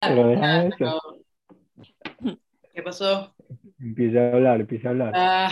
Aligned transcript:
Eso. 0.00 1.00
no. 2.20 2.36
¿Qué 2.74 2.82
pasó? 2.82 3.34
Empieza 3.80 4.20
a 4.20 4.32
hablar, 4.32 4.60
empieza 4.60 4.88
a 4.88 4.90
hablar. 4.90 5.12
Ah. 5.14 5.50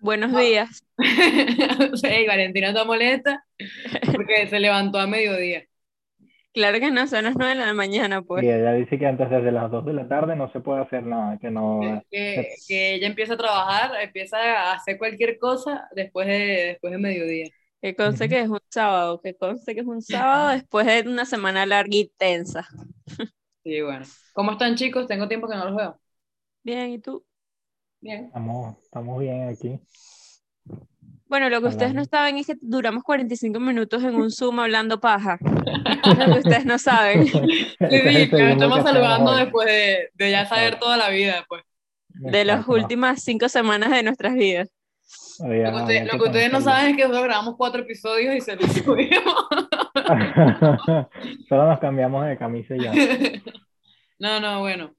Buenos 0.00 0.36
días. 0.36 0.84
Sí, 1.94 2.26
Valentina 2.26 2.68
está 2.68 2.84
molesta 2.84 3.44
porque 4.14 4.46
se 4.48 4.58
levantó 4.58 4.98
a 4.98 5.06
mediodía. 5.06 5.64
Claro 6.52 6.80
que 6.80 6.90
no, 6.90 7.06
son 7.06 7.24
las 7.24 7.36
9 7.36 7.54
de 7.54 7.66
la 7.66 7.72
mañana, 7.72 8.22
pues. 8.22 8.42
Y 8.42 8.48
ella 8.48 8.72
dice 8.72 8.98
que 8.98 9.06
antes 9.06 9.30
de 9.30 9.52
las 9.52 9.70
2 9.70 9.84
de 9.86 9.92
la 9.92 10.08
tarde 10.08 10.34
no 10.34 10.50
se 10.50 10.60
puede 10.60 10.82
hacer 10.82 11.04
nada, 11.04 11.38
que 11.38 11.50
no... 11.50 12.02
Que, 12.10 12.48
que 12.66 12.94
ella 12.94 13.06
empieza 13.06 13.34
a 13.34 13.38
trabajar, 13.38 13.92
empieza 14.02 14.38
a 14.38 14.72
hacer 14.72 14.98
cualquier 14.98 15.38
cosa 15.38 15.88
después 15.94 16.26
de, 16.26 16.66
después 16.66 16.92
de 16.92 16.98
mediodía. 16.98 17.48
Que 17.80 17.94
conste 17.94 18.28
que 18.28 18.40
es 18.40 18.48
un 18.48 18.60
sábado, 18.70 19.20
que 19.20 19.36
conste 19.36 19.74
que 19.74 19.80
es 19.82 19.86
un 19.86 20.02
sábado 20.02 20.50
después 20.50 20.86
de 20.86 21.08
una 21.08 21.24
semana 21.24 21.64
larga 21.64 21.94
y 21.94 22.08
tensa. 22.16 22.66
Sí, 23.64 23.82
bueno. 23.82 24.04
¿Cómo 24.32 24.52
están, 24.52 24.76
chicos? 24.76 25.06
Tengo 25.06 25.28
tiempo 25.28 25.48
que 25.48 25.56
no 25.56 25.66
los 25.66 25.76
veo. 25.76 26.00
Bien, 26.62 26.90
¿y 26.90 26.98
tú? 26.98 27.24
Bien. 28.00 28.26
Estamos, 28.26 28.76
estamos 28.82 29.20
bien 29.20 29.48
aquí. 29.48 29.80
Bueno, 31.26 31.50
lo 31.50 31.60
que 31.60 31.68
ustedes 31.68 31.94
no 31.94 32.04
saben 32.06 32.38
es 32.38 32.46
que 32.46 32.54
duramos 32.60 33.02
45 33.04 33.60
minutos 33.60 34.02
en 34.02 34.14
un 34.14 34.30
Zoom 34.30 34.60
hablando 34.60 35.00
paja. 35.00 35.38
Es 36.04 36.18
lo 36.18 36.26
que 36.32 36.38
ustedes 36.38 36.64
no 36.64 36.78
saben. 36.78 37.26
Sí, 37.90 37.96
Ese 37.96 38.10
es 38.10 38.16
el 38.16 38.30
sí, 38.30 38.30
que 38.30 38.42
nos 38.42 38.52
estamos 38.52 38.82
saludando 38.82 39.34
después 39.36 39.66
de, 39.66 40.10
de 40.14 40.30
ya 40.30 40.46
saber 40.46 40.78
toda 40.78 40.96
la 40.96 41.10
vida, 41.10 41.44
pues. 41.48 41.62
De 42.08 42.44
las 42.44 42.66
últimas 42.68 43.22
cinco 43.22 43.48
semanas 43.48 43.90
de 43.90 44.02
nuestras 44.02 44.34
vidas. 44.34 44.68
Lo 45.40 45.48
que, 45.50 45.64
ajá, 45.64 45.76
usted- 45.82 45.96
había 45.98 46.04
lo 46.04 46.10
que 46.12 46.18
que 46.18 46.24
ustedes 46.24 46.52
no 46.52 46.60
saben 46.60 46.90
es 46.90 46.96
que 46.96 47.02
nosotros 47.02 47.24
grabamos 47.24 47.54
cuatro 47.56 47.80
episodios 47.82 48.34
y 48.34 48.40
se 48.40 48.56
los 48.56 48.72
subimos. 48.72 49.34
Solo 51.48 51.66
nos 51.68 51.78
cambiamos 51.80 52.26
de 52.26 52.36
camisa 52.38 52.74
y 52.76 52.80
ya. 52.82 52.92
No, 54.20 54.40
no, 54.40 54.58
bueno. 54.60 54.94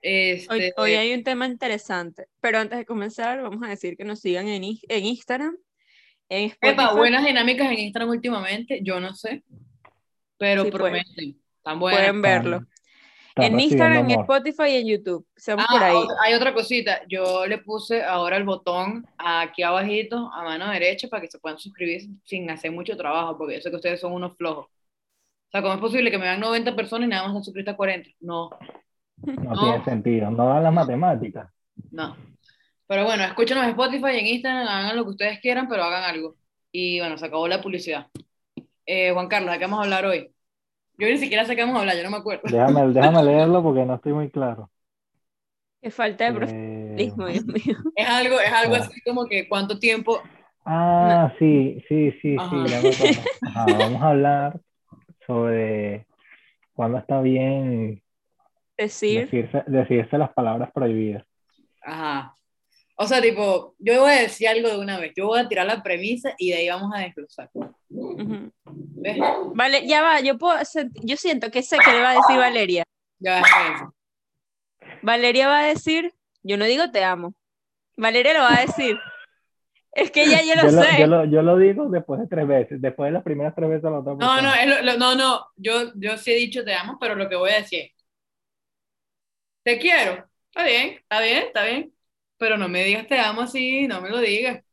Este, 0.00 0.52
Hoy, 0.54 0.72
hoy 0.78 0.94
hay 0.94 1.12
un 1.12 1.22
tema 1.22 1.46
interesante, 1.46 2.28
pero 2.40 2.58
antes 2.58 2.78
de 2.78 2.86
comenzar 2.86 3.42
vamos 3.42 3.62
a 3.62 3.68
decir 3.68 3.94
que 3.96 4.04
nos 4.04 4.20
sigan 4.20 4.48
en, 4.48 4.62
Ins- 4.62 4.84
en 4.88 5.04
Instagram, 5.04 5.54
en 6.30 6.52
epa, 6.62 6.94
buenas 6.94 7.24
dinámicas 7.26 7.70
en 7.70 7.78
Instagram 7.78 8.08
últimamente, 8.10 8.80
yo 8.82 9.00
no 9.00 9.14
sé, 9.14 9.42
pero 10.38 10.64
Sí, 10.64 10.70
pueden. 10.70 11.02
prometen. 11.04 11.40
Están 11.58 11.78
buenas. 11.78 12.00
Pueden 12.00 12.22
verlo. 12.22 12.60
Está 13.36 13.46
En 13.46 13.58
Instagram, 13.58 14.10
en. 14.10 14.20
Spotify 14.20 14.62
y 14.68 14.76
en 14.76 14.86
YouTube. 14.86 15.26
Estamos 15.34 15.64
Ah, 15.68 15.72
por 15.72 15.82
ahí. 15.82 15.96
otra- 15.96 16.16
hay 16.22 16.34
otra 16.34 16.54
cosita. 16.54 17.00
Yo 17.08 17.46
le 17.46 17.58
puse 17.58 18.02
ahora 18.04 18.36
el 18.36 18.44
botón 18.44 19.04
aquí 19.18 19.62
abajito, 19.64 20.30
a 20.32 20.44
mano 20.44 20.70
derecha, 20.70 21.08
para 21.08 21.20
que 21.22 21.28
se 21.28 21.40
puedan 21.40 21.58
suscribir 21.58 22.02
sin 22.24 22.48
hacer 22.48 22.70
mucho 22.70 22.96
trabajo, 22.96 23.36
porque 23.36 23.54
yo 23.56 23.60
sé 23.60 23.70
que 23.70 23.76
ustedes 23.76 24.00
son 24.00 24.12
unos 24.12 24.36
flojos. 24.36 24.66
O 24.66 25.50
sea, 25.50 25.62
¿cómo 25.62 25.74
es 25.74 25.80
posible 25.80 26.10
que 26.12 26.18
me 26.18 26.24
vean 26.24 26.38
90 26.40 26.76
personas 26.76 27.06
y 27.06 27.10
nada 27.10 27.24
más 27.28 27.32
se 27.38 27.44
suscribiste 27.44 27.72
a 27.72 27.76
40? 27.76 28.10
No, 28.20 28.50
No 29.26 29.54
No. 29.54 29.60
tiene 29.62 29.84
sentido. 29.84 30.30
No 30.30 30.48
dan 30.48 30.62
las 30.62 30.72
matemáticas. 30.72 31.48
no. 31.90 32.16
Pero 32.86 33.04
bueno, 33.04 33.24
escúchenos 33.24 33.64
en 33.64 33.70
Spotify 33.70 34.08
y 34.14 34.18
en 34.18 34.26
Instagram, 34.26 34.68
hagan 34.68 34.96
lo 34.96 35.04
que 35.04 35.10
ustedes 35.10 35.40
quieran, 35.40 35.66
pero 35.68 35.84
hagan 35.84 36.04
algo. 36.04 36.36
Y 36.70 36.98
bueno, 37.00 37.16
se 37.16 37.24
acabó 37.24 37.48
la 37.48 37.62
publicidad. 37.62 38.08
Eh, 38.84 39.10
Juan 39.12 39.26
Carlos, 39.28 39.52
¿de 39.52 39.58
qué 39.58 39.64
vamos 39.64 39.78
a 39.80 39.82
hablar 39.84 40.04
hoy? 40.04 40.30
Yo 40.98 41.08
ni 41.08 41.18
siquiera 41.18 41.44
sé 41.44 41.56
qué 41.56 41.62
vamos 41.62 41.76
a 41.76 41.80
hablar, 41.80 41.96
yo 41.96 42.04
no 42.04 42.10
me 42.10 42.16
acuerdo. 42.18 42.42
Déjame, 42.44 42.86
déjame 42.92 43.22
leerlo 43.24 43.62
porque 43.62 43.84
no 43.84 43.94
estoy 43.96 44.12
muy 44.12 44.30
claro. 44.30 44.70
Qué 45.82 45.90
falta 45.90 46.24
de 46.24 46.30
Eh, 46.30 46.34
profesionalismo, 46.34 47.26
Dios 47.26 47.44
mío. 47.46 47.76
Es 47.94 48.08
algo, 48.08 48.40
es 48.40 48.52
algo 48.52 48.74
Ah. 48.74 48.78
así 48.78 49.00
como 49.02 49.26
que 49.26 49.48
cuánto 49.48 49.78
tiempo. 49.78 50.22
Ah, 50.64 51.32
sí, 51.38 51.82
sí, 51.88 52.10
sí, 52.22 52.36
sí, 52.36 52.36
Ajá. 52.38 52.64
ya 52.66 52.80
me 52.80 52.88
acuerdo. 52.88 53.20
Ajá, 53.42 53.66
vamos 53.78 54.02
a 54.02 54.08
hablar 54.10 54.60
sobre 55.26 56.06
cuándo 56.74 56.98
está 56.98 57.20
bien 57.20 58.02
Decir, 58.76 59.30
decirse, 59.30 59.62
decirse 59.66 60.18
las 60.18 60.32
palabras 60.32 60.70
prohibidas. 60.72 61.24
Ajá. 61.82 62.34
O 62.96 63.06
sea, 63.06 63.20
tipo, 63.20 63.74
yo 63.78 64.00
voy 64.02 64.10
a 64.12 64.22
decir 64.22 64.48
algo 64.48 64.68
de 64.68 64.78
una 64.78 64.98
vez. 64.98 65.12
Yo 65.16 65.26
voy 65.26 65.40
a 65.40 65.48
tirar 65.48 65.66
la 65.66 65.82
premisa 65.82 66.34
y 66.38 66.50
de 66.50 66.56
ahí 66.58 66.68
vamos 66.68 66.92
a 66.94 67.00
desglosar. 67.00 67.50
¿Ves? 67.94 69.18
Vale, 69.54 69.86
ya 69.86 70.02
va, 70.02 70.20
yo 70.20 70.38
puedo 70.38 70.58
yo 71.02 71.16
siento 71.16 71.50
que 71.50 71.62
sé 71.62 71.78
que 71.78 71.92
le 71.92 72.00
va 72.00 72.10
a 72.10 72.14
decir 72.14 72.36
Valeria. 72.36 72.84
Ya. 73.18 73.42
Valeria 75.02 75.48
va 75.48 75.60
a 75.60 75.66
decir, 75.66 76.12
yo 76.42 76.56
no 76.56 76.64
digo 76.64 76.90
te 76.90 77.04
amo. 77.04 77.34
Valeria 77.96 78.34
lo 78.34 78.40
va 78.40 78.56
a 78.58 78.60
decir. 78.62 78.98
Es 79.92 80.10
que 80.10 80.28
ya 80.28 80.42
yo 80.42 80.56
lo 80.56 80.70
Yo 80.70 80.76
lo, 80.76 80.82
sé. 80.82 80.98
yo, 80.98 81.06
lo, 81.06 81.24
yo 81.26 81.42
lo 81.42 81.56
digo 81.56 81.88
después 81.88 82.20
de 82.20 82.26
tres 82.26 82.48
veces. 82.48 82.80
Después 82.80 83.08
de 83.08 83.12
las 83.12 83.22
primeras 83.22 83.54
tres 83.54 83.68
veces 83.68 83.84
la 83.84 84.00
otra 84.00 84.14
No, 84.14 84.42
no, 84.42 84.52
es 84.54 84.66
lo- 84.66 84.82
lo- 84.82 84.98
no, 84.98 85.14
no. 85.14 85.46
Yo, 85.56 85.92
yo 85.94 86.16
sí 86.16 86.32
he 86.32 86.36
dicho 86.36 86.64
te 86.64 86.74
amo, 86.74 86.98
pero 87.00 87.14
lo 87.14 87.28
que 87.28 87.36
voy 87.36 87.50
a 87.50 87.56
decir 87.58 87.80
es, 87.82 88.04
te 89.62 89.78
quiero. 89.78 90.26
Está 90.50 90.64
bien, 90.64 90.88
está 91.00 91.20
bien, 91.20 91.42
está 91.44 91.64
bien. 91.64 91.92
Pero 92.38 92.56
no 92.56 92.68
me 92.68 92.82
digas 92.82 93.06
te 93.06 93.18
amo 93.18 93.42
así, 93.42 93.86
no 93.86 94.00
me 94.00 94.10
lo 94.10 94.18
digas. 94.18 94.64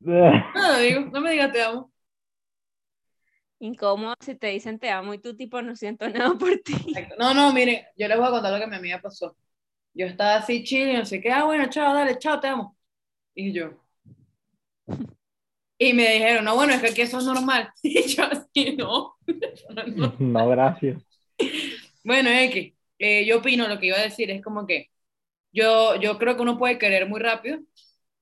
No 0.00 0.68
lo 0.72 0.78
digo, 0.78 1.00
no 1.12 1.20
me 1.20 1.32
digas 1.32 1.52
te 1.52 1.62
amo. 1.62 1.91
Incómodo 3.62 4.14
si 4.20 4.34
te 4.34 4.48
dicen 4.48 4.78
te 4.78 4.90
amo 4.90 5.14
y 5.14 5.18
tú 5.18 5.36
tipo 5.36 5.62
no 5.62 5.76
siento 5.76 6.08
nada 6.10 6.34
por 6.38 6.58
ti. 6.58 6.74
No, 7.18 7.32
no, 7.34 7.52
miren, 7.52 7.84
yo 7.96 8.08
les 8.08 8.18
voy 8.18 8.26
a 8.26 8.30
contar 8.30 8.52
lo 8.52 8.58
que 8.58 8.64
a 8.64 8.66
mi 8.66 8.76
amiga 8.76 9.00
pasó. 9.00 9.36
Yo 9.94 10.06
estaba 10.06 10.36
así 10.36 10.64
chill 10.64 10.90
y 10.90 10.94
no 10.94 11.04
sé 11.06 11.20
qué, 11.20 11.30
ah, 11.32 11.44
bueno, 11.44 11.68
chao, 11.70 11.94
dale, 11.94 12.18
chao, 12.18 12.40
te 12.40 12.48
amo. 12.48 12.76
Y 13.34 13.52
yo. 13.52 13.72
Y 15.78 15.92
me 15.94 16.08
dijeron, 16.12 16.44
no, 16.44 16.54
bueno, 16.54 16.72
es 16.74 16.80
que 16.80 16.88
aquí 16.90 17.00
eso 17.02 17.18
es 17.18 17.24
normal. 17.24 17.72
Y 17.82 18.02
yo 18.08 18.24
así, 18.24 18.76
no. 18.76 19.16
no 20.18 20.42
es 20.44 20.48
gracias. 20.50 21.02
Bueno, 22.04 22.30
X, 22.30 22.74
eh, 22.98 23.24
yo 23.26 23.38
opino, 23.38 23.68
lo 23.68 23.78
que 23.78 23.86
iba 23.86 23.96
a 23.98 24.02
decir 24.02 24.30
es 24.30 24.42
como 24.42 24.66
que 24.66 24.90
yo, 25.52 25.96
yo 25.96 26.18
creo 26.18 26.36
que 26.36 26.42
uno 26.42 26.58
puede 26.58 26.78
querer 26.78 27.08
muy 27.08 27.20
rápido, 27.20 27.60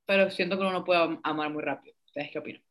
pero 0.06 0.30
siento 0.30 0.56
que 0.56 0.62
uno 0.62 0.72
no 0.72 0.84
puede 0.84 1.02
am- 1.02 1.20
amar 1.24 1.50
muy 1.50 1.62
rápido. 1.62 1.96
¿Ustedes 2.06 2.30
qué 2.32 2.38
opinan? 2.40 2.62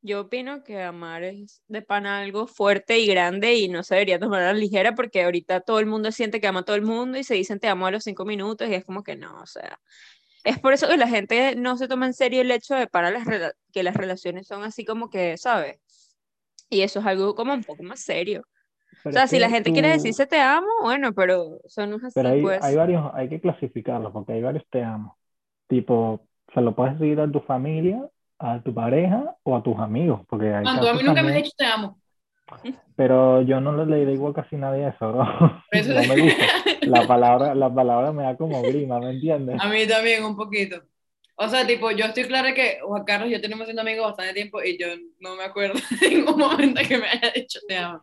Yo 0.00 0.20
opino 0.22 0.62
que 0.62 0.80
amar 0.82 1.24
es 1.24 1.62
de 1.66 1.82
pana 1.82 2.20
algo 2.20 2.46
fuerte 2.46 2.98
y 3.00 3.06
grande 3.06 3.56
y 3.56 3.68
no 3.68 3.82
se 3.82 3.96
debería 3.96 4.18
tomar 4.20 4.42
a 4.42 4.52
la 4.52 4.58
ligera 4.58 4.94
porque 4.94 5.24
ahorita 5.24 5.60
todo 5.60 5.80
el 5.80 5.86
mundo 5.86 6.12
siente 6.12 6.40
que 6.40 6.46
ama 6.46 6.60
a 6.60 6.64
todo 6.64 6.76
el 6.76 6.82
mundo 6.82 7.18
y 7.18 7.24
se 7.24 7.34
dicen 7.34 7.58
te 7.60 7.68
amo 7.68 7.86
a 7.86 7.90
los 7.90 8.04
cinco 8.04 8.24
minutos 8.24 8.68
y 8.68 8.74
es 8.74 8.84
como 8.84 9.02
que 9.02 9.16
no, 9.16 9.40
o 9.42 9.46
sea, 9.46 9.80
es 10.44 10.58
por 10.60 10.72
eso 10.74 10.88
que 10.88 10.96
la 10.98 11.08
gente 11.08 11.56
no 11.56 11.76
se 11.78 11.88
toma 11.88 12.06
en 12.06 12.14
serio 12.14 12.42
el 12.42 12.50
hecho 12.52 12.74
de 12.76 12.86
para 12.88 13.10
las 13.10 13.26
que 13.72 13.82
las 13.84 13.96
relaciones 13.96 14.46
son 14.48 14.64
así 14.64 14.84
como 14.84 15.10
que, 15.10 15.36
¿sabes? 15.38 15.80
Y 16.70 16.82
eso 16.82 17.00
es 17.00 17.06
algo 17.06 17.34
como 17.34 17.54
un 17.54 17.64
poco 17.64 17.82
más 17.82 18.00
serio. 18.02 18.42
O 18.42 18.98
Pero 19.02 19.16
sea, 19.16 19.26
es 19.28 19.28
si 19.28 19.38
la 19.40 19.50
gente 19.50 19.72
quiere 19.72 19.88
tú- 19.88 19.90
decirse 19.90 20.26
te 20.26 20.40
amo, 20.40 20.68
bueno, 20.82 21.14
pero 21.14 21.60
no 21.78 21.96
es 21.96 22.04
así, 22.04 22.14
Pero 22.14 22.28
hay, 22.30 22.40
pues. 22.40 22.60
hay 22.60 22.74
varios, 22.76 23.10
hay 23.14 23.28
que 23.28 23.40
clasificarlos 23.40 24.12
porque 24.12 24.32
hay 24.32 24.42
varios 24.42 24.64
te 24.70 24.82
amo. 24.82 25.18
Tipo, 25.68 26.26
se 26.54 26.60
lo 26.60 26.74
puedes 26.74 26.98
decir 26.98 27.20
a 27.20 27.30
tu 27.30 27.40
familia, 27.40 28.08
a 28.38 28.60
tu 28.62 28.72
pareja 28.72 29.34
o 29.42 29.56
a 29.56 29.62
tus 29.62 29.76
amigos, 29.78 30.20
porque 30.28 30.54
hay 30.54 30.64
Juan, 30.64 30.80
tú 30.80 30.88
a 30.88 30.94
mí 30.94 31.02
nunca 31.02 31.22
me 31.22 31.30
has 31.30 31.36
dicho 31.36 31.52
te 31.56 31.66
amo. 31.66 31.98
Pero 32.96 33.42
yo 33.42 33.60
no 33.60 33.84
le 33.84 34.06
digo 34.06 34.32
casi 34.32 34.56
nadie 34.56 34.88
eso, 34.88 35.22
eso- 35.70 35.92
No 35.94 36.14
me 36.14 36.20
gusta. 36.22 36.44
La 36.82 37.06
palabra, 37.06 37.54
la 37.54 37.72
palabra 37.72 38.12
me 38.12 38.22
da 38.24 38.36
como 38.36 38.62
grima, 38.62 38.98
¿me 39.00 39.10
entiendes? 39.10 39.60
A 39.60 39.68
mí 39.68 39.86
también, 39.86 40.24
un 40.24 40.36
poquito. 40.36 40.82
O 41.36 41.48
sea, 41.48 41.64
tipo, 41.66 41.90
yo 41.92 42.06
estoy 42.06 42.24
clara 42.24 42.52
que 42.52 42.78
Juan 42.82 43.04
Carlos 43.04 43.28
y 43.28 43.32
yo 43.32 43.40
tenemos 43.40 43.66
siendo 43.66 43.82
amigos 43.82 44.06
bastante 44.08 44.34
tiempo 44.34 44.60
y 44.62 44.76
yo 44.76 44.88
no 45.20 45.36
me 45.36 45.44
acuerdo 45.44 45.74
de 46.00 46.08
ningún 46.10 46.36
momento 46.38 46.80
que 46.88 46.98
me 46.98 47.06
haya 47.08 47.30
dicho 47.32 47.60
te 47.68 47.76
amo. 47.76 48.00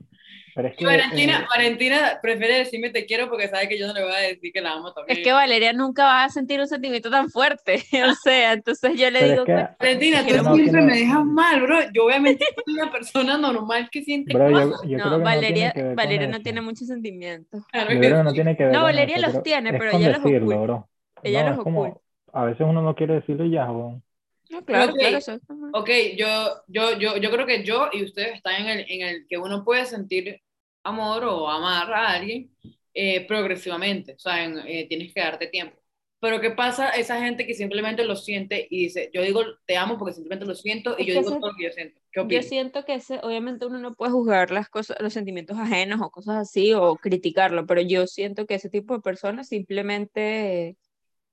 Pero 0.56 0.68
es 0.70 0.74
Y 0.76 0.78
que 0.78 0.86
Valentina, 0.86 1.42
eh, 1.42 1.46
Valentina 1.54 2.20
prefiere 2.22 2.58
decirme 2.60 2.90
te 2.90 3.06
quiero 3.06 3.30
porque 3.30 3.50
sabe 3.50 3.68
que 3.68 3.78
yo 3.78 3.88
no 3.88 3.94
le 3.94 4.04
voy 4.04 4.14
a 4.14 4.18
decir 4.20 4.52
que 4.54 4.62
la 4.62 4.72
amo 4.74 4.94
también. 4.94 5.18
Es 5.18 5.24
que 5.24 5.34
Valeria 5.34 5.74
nunca 5.74 6.06
va 6.06 6.24
a 6.24 6.30
sentir 6.30 6.60
un 6.60 6.68
sentimiento 6.68 7.10
tan 7.10 7.30
fuerte, 7.30 7.84
o 8.10 8.14
sea, 8.24 8.54
entonces 8.54 8.98
yo 8.98 9.10
le 9.12 9.20
pero 9.20 9.32
digo, 9.32 9.42
es 9.42 9.46
que, 9.46 9.54
"Coño, 9.54 9.76
Valentina, 9.80 10.26
tú 10.26 10.34
no, 10.44 10.56
siempre 10.56 10.82
no- 10.82 10.88
me 10.88 10.98
dejas 10.98 11.26
mal, 11.26 11.62
bro. 11.62 11.80
Yo 11.94 12.06
obviamente 12.06 12.46
soy 12.66 12.74
una 12.76 12.92
persona 12.92 13.38
normal 13.38 13.90
que 13.92 14.04
siente 14.04 14.34
bro, 14.34 14.50
cosas. 14.52 14.82
yo 14.90 14.98
no, 14.98 15.20
Valeria, 15.20 15.74
no 15.76 15.96
Valeria 15.96 16.28
no 16.28 16.42
tiene 16.42 16.62
muchos 16.62 16.88
sentimientos. 16.88 17.64
Claro 17.72 17.90
Yo 17.94 18.00
que 18.00 18.08
creo 18.08 18.18
que 18.18 18.24
no 18.24 18.34
tiene 18.34 18.58
que 18.58 18.64
ver 18.64 18.74
No, 18.74 18.84
Valeria 18.84 19.18
eso, 19.18 19.28
los 19.32 19.44
tiene, 19.44 19.72
pero 19.74 19.92
ella 19.92 20.08
los 20.10 20.24
decirlo, 20.24 20.48
oculta. 20.48 20.64
bro. 20.64 20.90
Ella 21.24 21.44
No, 21.44 21.50
los 21.50 21.58
es 21.58 21.64
como, 21.64 22.02
a 22.34 22.46
veces 22.46 22.62
uno 22.62 22.82
no 22.82 22.96
quiere 22.96 23.16
decirlo 23.16 23.46
y 23.46 23.52
ya, 23.52 23.66
bro. 23.66 24.02
No, 24.50 24.64
claro, 24.64 24.92
Ok. 24.94 25.00
claro, 25.00 25.18
eso 25.18 25.32
es 25.34 25.50
normal. 25.50 25.72
Ok, 25.74 25.90
yo, 26.18 26.28
yo, 26.68 26.98
yo, 27.00 27.18
yo 27.18 27.32
creo 27.32 27.46
que 27.48 27.64
yo 27.64 27.90
y 27.92 28.04
ustedes 28.04 28.36
están 28.36 28.62
en 28.62 28.68
el, 28.80 28.86
en 28.90 29.02
el 29.08 29.28
que 29.28 29.38
uno 29.38 29.64
puede 29.64 29.86
sentir 29.86 30.42
amor 30.86 31.24
o 31.26 31.50
amar 31.50 31.92
a 31.94 32.10
alguien 32.14 32.52
eh, 32.94 33.26
progresivamente. 33.28 34.14
O 34.14 34.20
sea, 34.20 34.44
en, 34.46 34.60
eh, 34.60 34.86
tienes 34.88 35.14
que 35.14 35.22
darte 35.22 35.48
tiempo. 35.48 35.78
Pero 36.20 36.40
¿qué 36.42 36.52
pasa 36.52 36.90
esa 36.92 37.20
gente 37.22 37.46
que 37.46 37.54
simplemente 37.54 38.04
lo 38.06 38.16
siente 38.16 38.68
y 38.70 38.84
dice, 38.86 39.12
yo 39.14 39.22
digo 39.22 39.42
te 39.68 39.78
amo 39.78 39.98
porque 39.98 40.14
simplemente 40.14 40.46
lo 40.46 40.56
siento 40.56 40.96
y 40.98 41.06
yo 41.06 41.14
digo 41.14 41.30
ese- 41.30 41.40
todo 41.40 41.52
lo 41.52 41.58
que 41.58 41.66
yo 41.66 41.72
siento? 41.72 42.02
¿Qué 42.12 42.22
Yo 42.36 42.42
siento 42.42 42.86
que 42.86 42.96
ese, 42.96 43.20
obviamente 43.22 43.66
uno 43.66 43.78
no 43.80 43.94
puede 43.96 44.14
juzgar 44.14 44.50
las 44.50 44.70
cosas, 44.70 44.98
los 45.02 45.14
sentimientos 45.14 45.58
ajenos 45.60 46.02
o 46.02 46.10
cosas 46.10 46.38
así 46.38 46.74
o 46.74 46.96
criticarlo, 46.96 47.66
pero 47.68 47.82
yo 47.82 48.08
siento 48.08 48.46
que 48.48 48.56
ese 48.56 48.70
tipo 48.70 48.96
de 48.96 49.02
personas 49.02 49.50
simplemente 49.50 50.78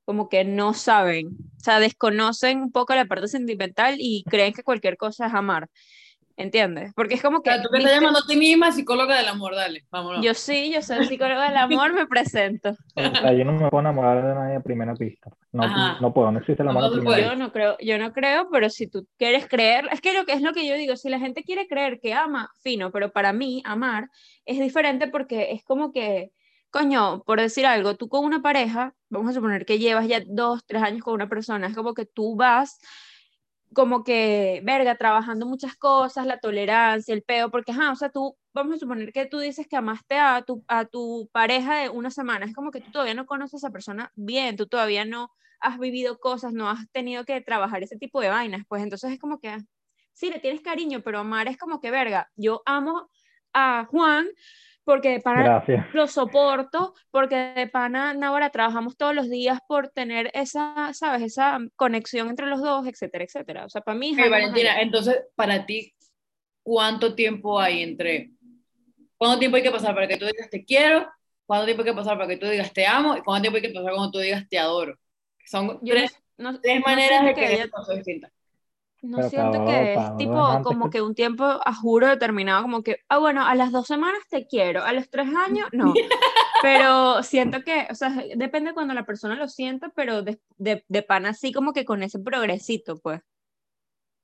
como 0.04 0.28
que 0.28 0.44
no 0.44 0.74
saben, 0.74 1.28
o 1.28 1.60
sea, 1.64 1.78
desconocen 1.80 2.60
un 2.60 2.72
poco 2.72 2.94
la 2.94 3.06
parte 3.06 3.28
sentimental 3.28 3.96
y 3.98 4.24
creen 4.28 4.52
que 4.52 4.64
cualquier 4.64 4.96
cosa 4.96 5.26
es 5.26 5.34
amar. 5.34 5.68
¿Entiendes? 6.36 6.92
Porque 6.94 7.14
es 7.14 7.22
como 7.22 7.38
O 7.38 7.42
que... 7.42 7.50
sea, 7.50 7.62
tú 7.62 7.68
te 7.68 7.76
¿viste? 7.76 7.90
estás 7.90 8.00
llamando 8.00 8.20
a 8.20 8.26
ti 8.26 8.36
misma 8.36 8.72
psicóloga 8.72 9.16
del 9.16 9.28
amor, 9.28 9.54
dale, 9.54 9.84
vámonos. 9.90 10.24
Yo 10.24 10.34
sí, 10.34 10.72
yo 10.72 10.80
soy 10.82 11.04
psicóloga 11.06 11.48
del 11.48 11.56
amor, 11.58 11.92
me 11.92 12.06
presento. 12.06 12.70
O 12.70 13.00
sea, 13.02 13.32
yo 13.32 13.44
no 13.44 13.52
me 13.52 13.68
puedo 13.68 13.80
enamorar 13.80 14.22
de 14.26 14.34
nadie 14.34 14.56
a 14.56 14.60
primera 14.60 14.94
pista. 14.94 15.30
No, 15.52 15.64
Ajá. 15.64 15.98
no 16.00 16.14
puedo, 16.14 16.32
no 16.32 16.38
existe 16.38 16.62
el 16.62 16.70
amor 16.70 16.82
No 16.82 16.88
a 16.88 16.90
se 16.92 16.96
primera. 17.00 17.28
Yo 17.28 17.36
no 17.36 17.52
creo, 17.52 17.76
yo 17.80 17.98
no 17.98 18.12
creo, 18.12 18.48
pero 18.50 18.70
si 18.70 18.86
tú 18.86 19.06
quieres 19.18 19.46
creer, 19.46 19.88
es 19.92 20.00
que 20.00 20.14
lo 20.14 20.24
que 20.24 20.32
es 20.32 20.40
lo 20.42 20.52
que 20.54 20.66
yo 20.66 20.74
digo, 20.74 20.96
si 20.96 21.10
la 21.10 21.18
gente 21.18 21.42
quiere 21.44 21.66
creer 21.68 22.00
que 22.00 22.14
ama, 22.14 22.50
fino, 22.62 22.90
pero 22.90 23.12
para 23.12 23.32
mí 23.32 23.62
amar 23.66 24.08
es 24.46 24.58
diferente 24.58 25.08
porque 25.08 25.52
es 25.52 25.62
como 25.64 25.92
que, 25.92 26.32
coño, 26.70 27.22
por 27.26 27.38
decir 27.40 27.66
algo, 27.66 27.96
tú 27.96 28.08
con 28.08 28.24
una 28.24 28.40
pareja, 28.40 28.94
vamos 29.10 29.30
a 29.30 29.34
suponer 29.34 29.66
que 29.66 29.78
llevas 29.78 30.08
ya 30.08 30.22
dos, 30.26 30.64
tres 30.66 30.82
años 30.82 31.02
con 31.02 31.12
una 31.12 31.28
persona, 31.28 31.66
es 31.66 31.74
como 31.76 31.92
que 31.92 32.06
tú 32.06 32.34
vas 32.36 32.80
como 33.74 34.04
que, 34.04 34.60
verga, 34.64 34.96
trabajando 34.96 35.46
muchas 35.46 35.76
cosas, 35.76 36.26
la 36.26 36.38
tolerancia, 36.38 37.14
el 37.14 37.22
peo, 37.22 37.50
porque, 37.50 37.72
ajá, 37.72 37.92
o 37.92 37.96
sea, 37.96 38.10
tú, 38.10 38.36
vamos 38.54 38.76
a 38.76 38.78
suponer 38.78 39.12
que 39.12 39.26
tú 39.26 39.38
dices 39.38 39.66
que 39.68 39.76
amaste 39.76 40.16
a 40.18 40.42
tu, 40.42 40.64
a 40.68 40.84
tu 40.84 41.28
pareja 41.32 41.78
de 41.78 41.88
una 41.88 42.10
semana, 42.10 42.46
es 42.46 42.54
como 42.54 42.70
que 42.70 42.80
tú 42.80 42.90
todavía 42.90 43.14
no 43.14 43.26
conoces 43.26 43.54
a 43.54 43.66
esa 43.68 43.70
persona 43.70 44.12
bien, 44.14 44.56
tú 44.56 44.66
todavía 44.66 45.04
no 45.04 45.30
has 45.60 45.78
vivido 45.78 46.18
cosas, 46.18 46.52
no 46.52 46.68
has 46.68 46.90
tenido 46.90 47.24
que 47.24 47.40
trabajar 47.40 47.82
ese 47.82 47.96
tipo 47.96 48.20
de 48.20 48.28
vainas, 48.28 48.64
pues 48.68 48.82
entonces 48.82 49.12
es 49.12 49.18
como 49.18 49.38
que, 49.40 49.56
sí, 50.12 50.30
le 50.30 50.40
tienes 50.40 50.60
cariño, 50.60 51.02
pero 51.02 51.20
amar 51.20 51.48
es 51.48 51.56
como 51.56 51.80
que, 51.80 51.90
verga, 51.90 52.30
yo 52.36 52.62
amo 52.66 53.08
a 53.54 53.86
Juan 53.90 54.26
porque 54.84 55.10
de 55.10 55.20
pana 55.20 55.42
Gracias. 55.44 55.86
lo 55.94 56.06
soporto, 56.08 56.94
porque 57.10 57.36
de 57.36 57.66
pana 57.68 58.16
ahora 58.22 58.50
trabajamos 58.50 58.96
todos 58.96 59.14
los 59.14 59.28
días 59.30 59.58
por 59.68 59.88
tener 59.90 60.30
esa, 60.34 60.92
¿sabes? 60.94 61.22
Esa 61.22 61.58
conexión 61.76 62.28
entre 62.28 62.46
los 62.46 62.60
dos, 62.60 62.86
etcétera, 62.86 63.24
etcétera. 63.24 63.64
O 63.66 63.68
sea, 63.68 63.80
para 63.82 63.98
mí 63.98 64.12
más 64.12 64.28
Valentina, 64.30 64.72
allá. 64.72 64.82
entonces, 64.82 65.24
para 65.34 65.64
ti, 65.66 65.94
¿cuánto 66.62 67.14
tiempo 67.14 67.60
hay 67.60 67.82
entre... 67.82 68.30
¿Cuánto 69.16 69.38
tiempo 69.38 69.56
hay 69.56 69.62
que 69.62 69.70
pasar 69.70 69.94
para 69.94 70.08
que 70.08 70.16
tú 70.16 70.26
digas 70.26 70.50
te 70.50 70.64
quiero? 70.64 71.06
¿Cuánto 71.46 71.64
tiempo 71.66 71.82
hay 71.82 71.90
que 71.90 71.96
pasar 71.96 72.16
para 72.16 72.28
que 72.28 72.36
tú 72.38 72.46
digas 72.46 72.72
te 72.72 72.86
amo? 72.86 73.16
¿Y 73.16 73.20
cuánto 73.20 73.42
tiempo 73.42 73.56
hay 73.56 73.62
que 73.62 73.68
pasar 73.78 73.92
cuando 73.92 74.10
tú 74.10 74.18
digas 74.18 74.48
te 74.48 74.58
adoro? 74.58 74.96
Son 75.46 75.78
Yo 75.82 75.94
tres, 75.94 76.18
no, 76.38 76.60
tres 76.60 76.80
no 76.80 76.86
maneras 76.86 77.24
de 77.24 77.34
que 77.34 77.40
que 77.40 77.52
ella- 77.54 77.64
esa 77.64 77.70
cosa 77.70 77.92
es 77.92 77.98
distinta. 77.98 78.32
No 79.02 79.16
Pero 79.18 79.28
siento 79.30 79.58
para- 79.58 79.64
que 79.66 79.94
para 79.96 80.08
es 80.08 80.16
tipo 80.16 80.60
como 80.62 80.88
que- 80.90 81.02
un 81.02 81.14
tiempo 81.14 81.44
a 81.44 81.74
juro 81.74 82.06
determinado, 82.08 82.62
como 82.62 82.82
que, 82.82 82.98
ah, 83.08 83.18
bueno, 83.18 83.44
a 83.44 83.54
las 83.54 83.72
dos 83.72 83.86
semanas 83.86 84.20
te 84.30 84.46
quiero, 84.46 84.84
a 84.84 84.92
los 84.92 85.10
tres 85.10 85.28
años 85.34 85.68
no. 85.72 85.92
Pero 86.62 87.22
siento 87.24 87.62
que, 87.64 87.88
o 87.90 87.94
sea, 87.96 88.10
depende 88.36 88.72
cuando 88.72 88.94
la 88.94 89.04
persona 89.04 89.34
lo 89.34 89.48
sienta, 89.48 89.90
pero 89.96 90.22
de, 90.22 90.38
de, 90.58 90.84
de 90.86 91.02
pana 91.02 91.30
así 91.30 91.52
como 91.52 91.72
que 91.72 91.84
con 91.84 92.04
ese 92.04 92.20
progresito, 92.20 92.96
pues. 93.02 93.20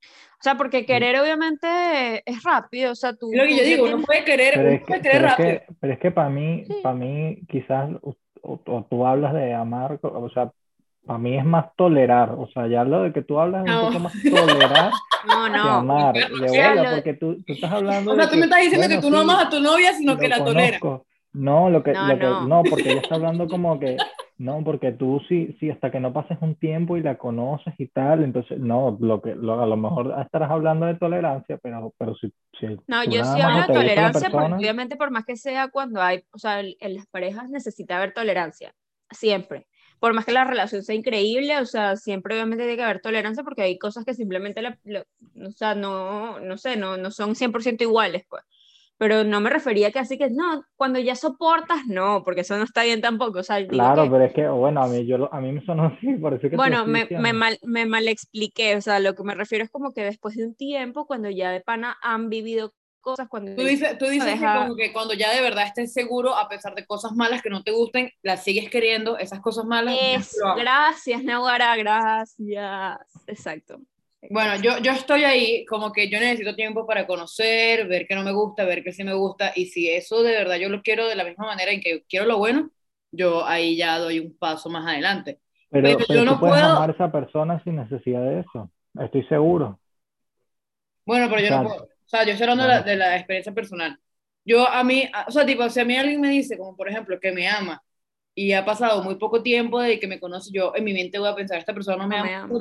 O 0.05 0.41
sea, 0.43 0.57
porque 0.57 0.87
querer 0.87 1.19
obviamente 1.19 2.23
es 2.25 2.45
rápido, 2.45 2.93
o 2.93 2.95
sea, 2.95 3.13
tú... 3.17 3.33
Es 3.33 3.39
lo 3.39 3.45
que 3.45 3.57
yo 3.57 3.65
digo, 3.65 3.85
uno 3.87 4.05
puede 4.07 4.25
querer, 4.25 4.55
Pero 4.55 4.69
uno 4.69 4.77
es 4.77 4.81
que, 4.83 4.87
puede 4.87 5.03
querer 5.03 5.17
pero 5.17 5.27
es 5.27 5.31
rápido. 5.33 5.49
que, 5.49 5.67
pero 5.81 5.93
es 5.95 5.99
que 5.99 6.11
para 6.13 6.29
mí, 6.29 6.65
Sí. 6.65 6.75
para 6.81 6.95
mí 6.95 7.41
quizás, 7.49 7.91
o, 8.03 8.15
o- 8.43 8.61
o 8.67 8.87
tú 8.89 9.05
hablas 9.05 9.35
de 9.35 9.53
amar, 9.53 9.99
o 10.01 10.31
sea, 10.31 10.53
para 11.07 11.19
mí 11.19 11.37
es 11.39 11.45
más 11.45 11.75
tolerar, 11.77 12.31
o 12.33 12.47
sea, 12.49 12.67
ya 12.69 12.85
lo 12.85 13.03
de 13.03 13.13
que 13.13 13.23
tú 13.23 13.39
hablas 13.41 13.63
es 13.65 13.67
No. 13.67 13.71
un 13.71 13.79
poco 13.79 13.99
más 14.01 14.15
tolerar 14.29 15.01
No, 15.23 15.49
que 15.61 15.71
no. 15.71 15.71
amar, 15.71 16.15
claro, 16.15 16.37
de 16.39 16.51
bola, 16.51 16.89
lo- 16.91 16.91
porque 16.91 17.15
tú, 17.15 17.43
tú 17.45 17.55
estás 17.55 17.73
hablando 17.73 18.15
O 18.15 18.17
de 18.17 18.29
sea, 18.29 18.31
tú 18.31 18.37
me 18.37 18.45
que, 18.45 18.47
estás 18.47 18.61
diciendo 18.63 18.89
bueno, 18.89 18.97
que 18.97 18.99
tú 18.99 19.11
no 19.11 19.19
sí, 19.19 19.21
amas 19.21 19.47
a 19.47 19.51
tu 19.51 19.61
novia, 19.61 19.95
sino 19.95 20.19
que 20.19 20.29
la 20.29 20.45
toleras. 20.45 20.83
No, 21.33 21.71
lo 21.71 21.83
que, 21.83 21.97
No, 21.97 22.01
lo 22.01 22.19
que, 22.19 22.37
no. 22.37 22.41
no, 22.41 22.69
porque 22.69 22.91
ella 22.91 23.01
está 23.01 23.15
hablando 23.17 23.49
como 23.51 23.79
que, 23.79 24.05
no, 24.39 24.63
porque 24.65 24.93
tú 24.93 25.21
sí, 25.29 25.57
sí, 25.61 25.71
hasta 25.71 25.91
que 25.91 26.01
no 26.01 26.13
pases 26.13 26.39
un 26.41 26.57
tiempo 26.57 26.97
y 26.97 27.03
la 27.03 27.19
conoces 27.19 27.75
y 27.79 27.89
tal, 27.89 28.25
entonces, 28.25 28.59
no, 28.59 28.97
lo 29.01 29.21
que, 29.23 29.35
lo, 29.35 29.61
a 29.61 29.67
lo 29.67 29.77
mejor 29.77 30.15
estarás 30.25 30.51
hablando 30.51 30.87
de 30.87 30.97
tolerancia, 30.97 31.59
pero, 31.63 31.93
pero 31.99 32.15
si, 32.17 32.33
si 32.59 32.67
No, 32.87 33.05
yo 33.05 33.25
sí 33.25 33.41
hablo 33.41 33.63
de 33.63 33.69
tolerancia, 33.69 34.31
porque 34.31 34.51
persona, 34.51 34.59
obviamente 34.59 34.97
por 34.97 35.11
más 35.11 35.25
que 35.27 35.37
sea 35.37 35.69
cuando 35.69 36.01
hay, 36.01 36.25
o 36.33 36.39
sea, 36.39 36.61
en 36.61 36.95
las 36.95 37.07
parejas 37.07 37.51
necesita 37.51 37.97
haber 37.99 38.15
tolerancia, 38.15 38.75
siempre. 39.11 39.67
Por 40.01 40.15
más 40.15 40.25
que 40.25 40.33
la 40.33 40.45
relación 40.45 40.83
sea 40.83 40.95
increíble, 40.95 41.59
o 41.59 41.67
sea, 41.67 41.97
siempre 41.97 42.35
obviamente 42.35 42.65
tiene 42.65 42.77
que 42.77 42.85
haber 42.85 43.01
tolerancia 43.01 43.43
porque 43.43 43.63
hay 43.63 43.79
cosas 43.79 44.05
que 44.05 44.15
simplemente, 44.15 44.63
la- 44.63 44.79
lo- 44.85 45.05
o 45.47 45.51
sea, 45.53 45.75
no, 45.75 46.39
no 46.41 46.57
sé, 46.59 46.77
no, 46.77 46.97
no 46.97 47.11
son 47.11 47.35
100% 47.35 47.83
iguales, 47.85 48.25
pues. 48.29 48.43
Pero 48.97 49.23
no 49.23 49.41
me 49.41 49.51
refería 49.51 49.93
que 49.93 50.01
así 50.01 50.19
que, 50.19 50.29
no, 50.31 50.65
cuando 50.77 50.99
ya 50.99 51.15
soportas, 51.15 51.87
no, 51.87 52.23
porque 52.25 52.41
eso 52.41 52.57
no 52.59 52.65
está 52.65 52.83
bien 52.83 53.01
tampoco, 53.01 53.39
o 53.41 53.43
sea, 53.45 53.65
Claro, 53.67 54.05
que- 54.05 54.11
pero 54.11 54.25
es 54.25 54.33
que, 54.35 54.49
bueno, 54.49 54.83
a 54.83 54.89
mí, 54.89 55.07
yo, 55.07 55.33
a 55.33 55.41
mí 55.41 55.53
me 55.53 55.65
sonó 55.65 55.87
así, 55.87 56.07
por 56.21 56.35
eso 56.35 56.47
es 56.47 56.51
que 56.51 56.57
Bueno, 56.57 56.85
me, 56.87 57.07
me, 57.21 57.33
mal, 57.33 57.59
me 57.63 57.87
mal 57.87 58.09
expliqué, 58.09 58.77
o 58.77 58.81
sea, 58.81 58.99
lo 58.99 59.15
que 59.15 59.23
me 59.23 59.35
refiero 59.37 59.65
es 59.65 59.71
como 59.71 59.93
que 59.93 60.03
después 60.03 60.35
de 60.37 60.47
un 60.47 60.55
tiempo, 60.57 61.07
cuando 61.07 61.31
ya 61.31 61.51
de 61.53 61.61
pana 61.61 61.97
han 62.03 62.29
vivido 62.29 62.73
cosas, 63.01 63.29
cuando 63.29 63.55
Tú 63.55 63.63
dices, 63.63 63.97
tú 63.99 64.07
dices 64.07 64.35
que 64.35 64.39
Deja- 64.41 64.63
como 64.63 64.77
que 64.77 64.93
cuando 64.93 65.15
ya 65.15 65.33
de 65.35 65.41
verdad 65.41 65.65
estés 65.67 65.93
seguro, 65.93 66.35
a 66.37 66.49
pesar 66.49 66.75
de 66.75 66.87
cosas 66.87 67.13
malas 67.13 67.43
que 67.43 67.51
no 67.51 67.63
te 67.63 67.71
gusten, 67.73 68.11
las 68.23 68.45
sigues 68.45 68.69
queriendo, 68.71 69.19
esas 69.19 69.41
cosas 69.41 69.65
malas. 69.65 69.97
Es, 70.01 70.37
gracias, 70.57 71.23
Nahuara, 71.25 71.77
gracias. 71.77 72.99
Exacto. 73.27 73.81
Bueno, 74.31 74.57
yo, 74.61 74.79
yo 74.79 74.91
estoy 74.93 75.23
ahí, 75.25 75.65
como 75.67 75.93
que 75.93 76.11
yo 76.11 76.19
necesito 76.19 76.55
tiempo 76.57 76.87
para 76.87 77.07
conocer, 77.07 77.87
ver 77.87 78.07
que 78.07 78.15
no 78.17 78.23
me 78.25 78.33
gusta, 78.33 78.65
ver 78.65 78.83
que 78.83 78.93
sí 78.93 79.05
me 79.05 79.15
gusta, 79.15 79.53
y 79.55 79.67
si 79.67 79.89
eso 79.91 80.23
de 80.23 80.33
verdad 80.33 80.57
yo 80.57 80.69
lo 80.69 80.83
quiero 80.83 81.07
de 81.07 81.15
la 81.15 81.25
misma 81.25 81.47
manera 81.47 81.71
en 81.71 81.81
que 81.81 82.03
quiero 82.09 82.27
lo 82.27 82.37
bueno, 82.37 82.71
yo 83.13 83.47
ahí 83.47 83.77
ya 83.77 83.99
doy 83.99 84.19
un 84.19 84.37
paso 84.37 84.69
más 84.69 84.87
adelante. 84.87 85.39
Pero, 85.71 85.83
pero 85.87 85.99
pero 86.09 86.19
yo 86.21 86.25
no 86.25 86.35
tú 86.35 86.41
puedes 86.41 86.57
puedo- 86.63 86.77
amar 86.77 86.91
a 86.91 86.93
esa 86.95 87.13
persona 87.13 87.63
sin 87.63 87.77
necesidad 87.77 88.21
de 88.23 88.41
eso, 88.41 88.71
estoy 89.01 89.25
seguro. 89.29 89.79
Bueno, 91.07 91.29
pero 91.31 91.41
yo 91.41 91.51
no 91.51 91.57
Exacto. 91.63 91.69
puedo. 91.85 91.98
O 92.09 92.11
sea, 92.11 92.25
yo 92.25 92.33
estoy 92.33 92.45
hablando 92.49 92.65
de 92.65 92.69
la, 92.71 92.83
de 92.83 92.97
la 92.97 93.17
experiencia 93.17 93.53
personal. 93.53 93.99
Yo 94.45 94.67
a 94.69 94.83
mí, 94.83 95.09
a- 95.13 95.27
o 95.29 95.31
sea, 95.31 95.45
tipo, 95.45 95.69
si 95.69 95.81
a 95.81 95.85
mí 95.85 95.97
alguien 95.97 96.21
me 96.21 96.31
dice, 96.31 96.57
como 96.57 96.75
por 96.77 96.89
ejemplo, 96.89 97.21
que 97.21 97.33
me 97.33 97.47
ama, 97.49 97.83
y 98.35 98.53
ha 98.53 98.65
pasado 98.65 99.03
muy 99.03 99.17
poco 99.17 99.43
tiempo 99.43 99.81
de 99.81 100.01
que 100.01 100.07
me 100.07 100.21
conoce, 100.21 100.51
yo 100.53 100.73
en 100.75 100.85
mi 100.85 100.95
mente 100.95 101.19
voy 101.19 101.29
a 101.29 101.35
pensar, 101.35 101.59
esta 101.59 101.75
persona 101.75 101.99
no 101.99 102.09
me 102.09 102.17
No 102.17 102.23
ama. 102.23 102.29
me 102.29 102.35
ama. 102.37 102.61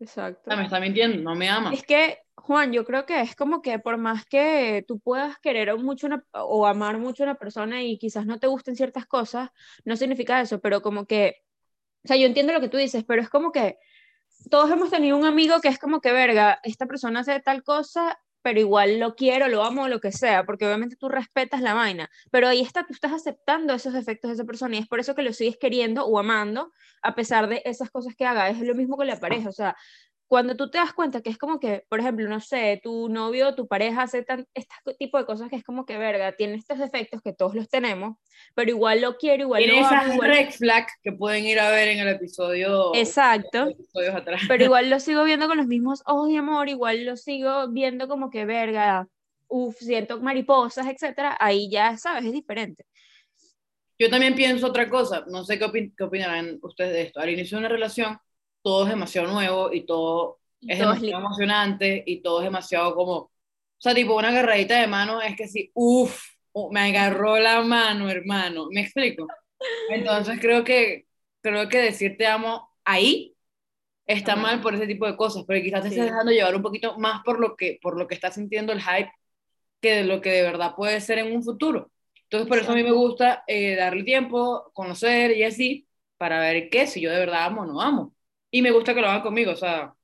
Exacto. 0.00 0.40
O 0.42 0.44
sea, 0.50 0.56
me 0.56 0.64
está 0.64 0.80
mintiendo, 0.80 1.22
no 1.22 1.34
me 1.34 1.48
ama. 1.48 1.72
Es 1.74 1.84
que, 1.84 2.18
Juan, 2.36 2.72
yo 2.72 2.84
creo 2.84 3.06
que 3.06 3.20
es 3.20 3.36
como 3.36 3.62
que 3.62 3.78
por 3.78 3.96
más 3.96 4.24
que 4.26 4.84
tú 4.88 4.98
puedas 4.98 5.38
querer 5.40 5.76
mucho 5.78 6.06
una, 6.06 6.24
o 6.32 6.66
amar 6.66 6.98
mucho 6.98 7.22
a 7.22 7.26
una 7.26 7.34
persona 7.36 7.82
y 7.82 7.98
quizás 7.98 8.26
no 8.26 8.38
te 8.38 8.46
gusten 8.46 8.76
ciertas 8.76 9.06
cosas, 9.06 9.50
no 9.84 9.96
significa 9.96 10.40
eso, 10.40 10.60
pero 10.60 10.82
como 10.82 11.06
que, 11.06 11.36
o 12.04 12.08
sea, 12.08 12.16
yo 12.16 12.26
entiendo 12.26 12.52
lo 12.52 12.60
que 12.60 12.68
tú 12.68 12.76
dices, 12.78 13.04
pero 13.06 13.22
es 13.22 13.30
como 13.30 13.52
que 13.52 13.78
todos 14.50 14.70
hemos 14.70 14.90
tenido 14.90 15.16
un 15.16 15.24
amigo 15.24 15.60
que 15.60 15.68
es 15.68 15.78
como 15.78 16.00
que, 16.00 16.12
verga, 16.12 16.60
esta 16.64 16.86
persona 16.86 17.20
hace 17.20 17.40
tal 17.40 17.62
cosa, 17.62 18.18
pero 18.44 18.60
igual 18.60 19.00
lo 19.00 19.14
quiero, 19.14 19.48
lo 19.48 19.64
amo, 19.64 19.88
lo 19.88 20.00
que 20.00 20.12
sea, 20.12 20.44
porque 20.44 20.66
obviamente 20.66 20.96
tú 20.96 21.08
respetas 21.08 21.62
la 21.62 21.72
vaina, 21.72 22.10
pero 22.30 22.46
ahí 22.46 22.60
está, 22.60 22.84
tú 22.86 22.92
estás 22.92 23.12
aceptando 23.12 23.72
esos 23.72 23.94
defectos 23.94 24.28
de 24.28 24.34
esa 24.34 24.44
persona 24.44 24.76
y 24.76 24.80
es 24.80 24.86
por 24.86 25.00
eso 25.00 25.14
que 25.14 25.22
lo 25.22 25.32
sigues 25.32 25.56
queriendo 25.56 26.04
o 26.04 26.18
amando 26.18 26.70
a 27.00 27.14
pesar 27.14 27.48
de 27.48 27.62
esas 27.64 27.90
cosas 27.90 28.14
que 28.14 28.26
haga. 28.26 28.50
Es 28.50 28.60
lo 28.60 28.74
mismo 28.74 28.98
con 28.98 29.06
la 29.06 29.18
pareja, 29.18 29.48
o 29.48 29.52
sea, 29.52 29.74
cuando 30.26 30.56
tú 30.56 30.70
te 30.70 30.78
das 30.78 30.92
cuenta 30.92 31.20
que 31.20 31.30
es 31.30 31.38
como 31.38 31.60
que, 31.60 31.84
por 31.88 32.00
ejemplo, 32.00 32.26
no 32.28 32.40
sé, 32.40 32.80
tu 32.82 33.08
novio 33.08 33.54
tu 33.54 33.68
pareja 33.68 34.02
hace 34.02 34.22
tan, 34.22 34.46
este 34.54 34.74
tipo 34.98 35.18
de 35.18 35.26
cosas 35.26 35.48
que 35.50 35.56
es 35.56 35.62
como 35.64 35.84
que, 35.84 35.96
verga, 35.98 36.32
tiene 36.32 36.54
estos 36.56 36.78
defectos 36.78 37.20
que 37.22 37.32
todos 37.32 37.54
los 37.54 37.68
tenemos, 37.68 38.16
pero 38.54 38.70
igual 38.70 39.00
lo 39.02 39.16
quiero, 39.16 39.42
igual 39.44 39.62
Tiene 39.62 39.80
lo 39.80 39.86
amo, 39.86 39.96
esas 39.96 40.14
igual- 40.14 40.30
red 40.30 40.50
flags 40.50 40.92
que 41.02 41.12
pueden 41.12 41.44
ir 41.44 41.60
a 41.60 41.70
ver 41.70 41.88
en 41.88 41.98
el 42.00 42.08
episodio. 42.08 42.94
Exacto. 42.94 43.68
episodios 43.68 44.14
atrás. 44.14 44.42
pero 44.48 44.64
igual 44.64 44.90
lo 44.90 44.98
sigo 44.98 45.22
viendo 45.24 45.46
con 45.46 45.58
los 45.58 45.66
mismos 45.66 46.02
ojos 46.06 46.28
de 46.30 46.38
amor, 46.38 46.68
igual 46.68 47.04
lo 47.04 47.16
sigo 47.16 47.68
viendo 47.68 48.08
como 48.08 48.30
que, 48.30 48.44
verga, 48.46 49.06
uff, 49.48 49.76
siento 49.76 50.20
mariposas, 50.20 50.86
etcétera, 50.86 51.36
ahí 51.38 51.68
ya, 51.70 51.96
¿sabes? 51.98 52.24
Es 52.24 52.32
diferente. 52.32 52.84
Yo 53.98 54.10
también 54.10 54.34
pienso 54.34 54.66
otra 54.66 54.88
cosa, 54.88 55.24
no 55.28 55.44
sé 55.44 55.58
qué, 55.58 55.66
opin- 55.66 55.94
qué 55.96 56.02
opinarán 56.04 56.58
ustedes 56.62 56.92
de 56.92 57.02
esto. 57.02 57.20
Al 57.20 57.30
inicio 57.30 57.56
de 57.56 57.60
una 57.60 57.68
relación, 57.68 58.18
todo 58.64 58.84
es 58.84 58.90
demasiado 58.90 59.28
nuevo 59.32 59.72
y 59.72 59.82
todo 59.86 60.40
es 60.68 60.78
Todo 60.78 60.94
es 60.94 61.00
demasiado 61.00 61.22
emocionante 61.26 62.04
y 62.06 62.22
todo 62.22 62.40
es 62.40 62.46
demasiado 62.46 62.96
como, 62.96 63.14
o 63.18 63.30
sea, 63.78 63.94
tipo 63.94 64.16
una 64.16 64.30
agarradita 64.30 64.80
de 64.80 64.88
mano 64.88 65.22
es 65.22 65.36
que 65.36 65.48
sí, 65.48 65.70
uff, 65.74 66.20
me 66.72 66.80
agarró 66.80 67.38
la 67.38 67.62
mano, 67.62 68.10
hermano, 68.10 68.68
¿me 68.72 68.82
explico? 68.82 69.26
Entonces 69.90 70.38
creo 70.40 70.64
que, 70.64 71.06
creo 71.42 71.68
que 71.68 71.78
decir 71.78 72.16
te 72.18 72.26
amo 72.26 72.70
ahí 72.84 73.36
está 74.06 74.36
mal. 74.36 74.60
por 74.62 74.74
ese 74.74 74.86
tipo 74.86 75.06
de 75.06 75.16
cosas, 75.16 75.44
pero 75.46 75.62
quizás 75.62 75.82
te 75.82 75.90
Sí. 75.90 75.96
estés 75.96 76.06
dejando 76.12 76.32
llevar 76.32 76.56
un 76.56 76.62
poquito 76.62 76.98
más 76.98 77.22
por 77.24 77.40
lo 77.40 77.56
que, 77.56 77.78
por 77.82 77.98
lo 77.98 78.06
que 78.08 78.14
está 78.16 78.30
sintiendo 78.32 78.72
el 78.72 78.82
hype 78.82 79.10
que 79.82 79.96
de 79.96 80.04
lo 80.04 80.20
que 80.22 80.30
de 80.32 80.42
verdad 80.42 80.74
puede 80.76 81.00
ser 81.00 81.18
en 81.18 81.34
un 81.34 81.42
futuro. 81.44 81.90
Entonces, 82.24 82.48
por 82.48 82.58
eso 82.58 82.72
a 82.72 82.74
mí 82.76 82.82
me 82.82 82.92
gusta 82.92 83.44
eh, 83.46 83.76
darle 83.76 84.04
tiempo, 84.04 84.70
conocer 84.74 85.36
y 85.36 85.44
así, 85.44 85.86
para 86.18 86.40
ver 86.40 86.70
qué, 86.70 86.86
si 86.86 87.00
yo 87.00 87.10
de 87.12 87.18
verdad 87.18 87.44
amo 87.46 87.62
o 87.62 87.66
no 87.66 87.80
amo. 87.80 88.13
Y 88.54 88.62
me 88.62 88.70
gusta 88.70 88.94
que 88.94 89.00
lo 89.00 89.08
hagan 89.08 89.22
conmigo, 89.22 89.50
o 89.50 89.56
sea, 89.56 89.96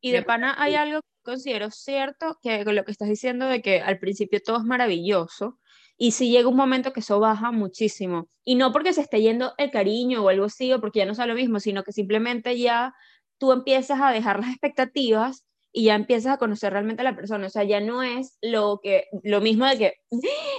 Y 0.00 0.10
de 0.10 0.24
pana 0.24 0.56
hay 0.58 0.74
algo 0.74 1.02
que 1.02 1.22
considero 1.22 1.70
cierto, 1.70 2.36
que 2.42 2.64
con 2.64 2.74
lo 2.74 2.84
que 2.84 2.90
estás 2.90 3.08
diciendo 3.08 3.46
de 3.46 3.62
que 3.62 3.80
al 3.80 4.00
principio 4.00 4.40
todo 4.44 4.56
es 4.56 4.64
maravilloso 4.64 5.60
y 5.96 6.10
si 6.10 6.28
llega 6.28 6.48
un 6.48 6.56
momento 6.56 6.92
que 6.92 6.98
eso 6.98 7.20
baja 7.20 7.52
muchísimo. 7.52 8.28
Y 8.42 8.56
no 8.56 8.72
porque 8.72 8.92
se 8.92 9.02
esté 9.02 9.22
yendo 9.22 9.54
el 9.56 9.70
cariño 9.70 10.24
o 10.24 10.30
algo 10.30 10.46
así, 10.46 10.72
o 10.72 10.80
porque 10.80 10.98
ya 10.98 11.06
no 11.06 11.14
sea 11.14 11.26
lo 11.26 11.36
mismo, 11.36 11.60
sino 11.60 11.84
que 11.84 11.92
simplemente 11.92 12.58
ya 12.58 12.92
tú 13.38 13.52
empiezas 13.52 14.00
a 14.00 14.10
dejar 14.10 14.40
las 14.40 14.50
expectativas 14.50 15.46
y 15.72 15.84
ya 15.84 15.94
empiezas 15.94 16.34
a 16.34 16.38
conocer 16.38 16.72
realmente 16.72 17.00
a 17.00 17.04
la 17.04 17.16
persona, 17.16 17.46
o 17.46 17.50
sea, 17.50 17.64
ya 17.64 17.80
no 17.80 18.02
es 18.02 18.36
lo 18.42 18.80
que 18.82 19.06
lo 19.22 19.40
mismo 19.40 19.66
de 19.66 19.78
que 19.78 19.94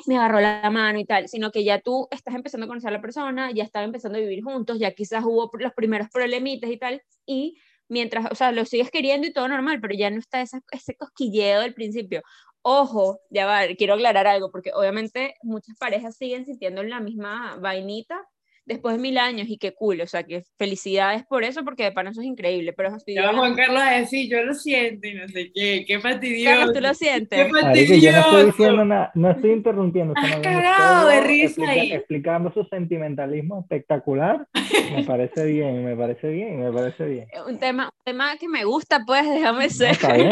me 0.08 0.18
agarró 0.18 0.42
la 0.42 0.70
mano 0.72 1.00
y 1.00 1.06
tal, 1.06 1.28
sino 1.28 1.52
que 1.52 1.64
ya 1.64 1.80
tú 1.80 2.08
estás 2.10 2.34
empezando 2.34 2.66
a 2.66 2.68
conocer 2.68 2.90
a 2.90 2.94
la 2.94 3.02
persona, 3.02 3.52
ya 3.52 3.64
están 3.64 3.84
empezando 3.84 4.18
a 4.18 4.22
vivir 4.22 4.44
juntos, 4.44 4.80
ya 4.80 4.92
quizás 4.92 5.24
hubo 5.24 5.52
los 5.60 5.74
primeros 5.74 6.10
problemitas 6.10 6.70
y 6.70 6.78
tal 6.78 7.02
y 7.26 7.58
mientras, 7.90 8.32
o 8.32 8.36
sea, 8.36 8.52
lo 8.52 8.66
sigues 8.66 8.90
queriendo 8.90 9.28
y 9.28 9.34
todo 9.34 9.48
normal, 9.48 9.80
pero 9.82 9.94
ya 9.94 10.10
no 10.10 10.18
está 10.20 10.42
ese 10.42 10.96
cosquilleo 10.98 11.62
del 11.62 11.76
principio. 11.76 12.24
Ojo, 12.64 13.20
ya 13.30 13.46
va, 13.46 13.62
quiero 13.78 13.96
aclarar 13.96 14.26
algo, 14.26 14.50
porque 14.50 14.72
obviamente 14.74 15.36
muchas 15.44 15.78
parejas 15.78 16.16
siguen 16.16 16.46
sintiendo 16.46 16.82
la 16.82 17.02
misma 17.02 17.58
vainita 17.58 18.26
después 18.66 18.96
de 18.96 19.02
mil 19.02 19.18
años 19.18 19.48
y 19.50 19.58
qué 19.58 19.74
cool, 19.74 20.02
o 20.02 20.08
sea, 20.08 20.24
que 20.24 20.44
felicidades 20.58 21.24
por 21.26 21.44
eso, 21.44 21.64
porque 21.64 21.84
de 21.84 21.92
pan 21.92 22.08
eso 22.08 22.22
es 22.22 22.28
increíble, 22.28 22.74
pero 22.74 22.96
estoy 22.96 23.16
Juan 23.16 23.56
Carlos 23.56 23.82
a 23.82 23.92
decir, 23.92 24.30
yo 24.30 24.44
lo 24.44 24.54
siento 24.54 25.08
y 25.08 25.16
no 25.16 25.28
sé 25.28 25.52
qué, 25.54 25.84
qué 25.88 26.00
fastidioso. 26.00 26.58
Carlos, 26.58 26.74
tú 26.74 26.82
lo 26.82 26.94
sientes. 26.94 27.46
Qué 27.46 27.52
fastidioso. 27.52 28.06
yo 28.06 28.12
no 28.12 28.20
estoy 28.20 28.46
diciendo 28.46 28.86
nada, 28.86 29.12
no 29.16 29.32
estoy 29.32 29.52
interrumpiendo. 29.52 30.14
Has 30.16 30.36
cagado 30.38 31.08
de 31.10 31.22
risa 31.22 31.70
ahí. 31.70 31.92
Explicando 31.94 32.52
su 32.54 32.64
sentimentalismo 32.66 33.62
espectacular, 33.62 34.48
me 34.96 35.04
parece 35.08 35.46
bien, 35.46 35.84
me 35.84 35.96
parece 35.96 36.30
bien, 36.30 36.60
me 36.60 36.72
parece 36.72 37.06
bien. 37.06 37.28
Un 37.48 37.58
tema, 37.58 37.86
un 37.86 38.04
tema 38.04 38.38
que 38.38 38.48
me 38.48 38.64
gusta, 38.64 39.02
pues, 39.06 39.28
déjame 39.30 39.70
ser. 39.70 39.88
No, 39.88 39.94
está 39.94 40.14
bien, 40.14 40.32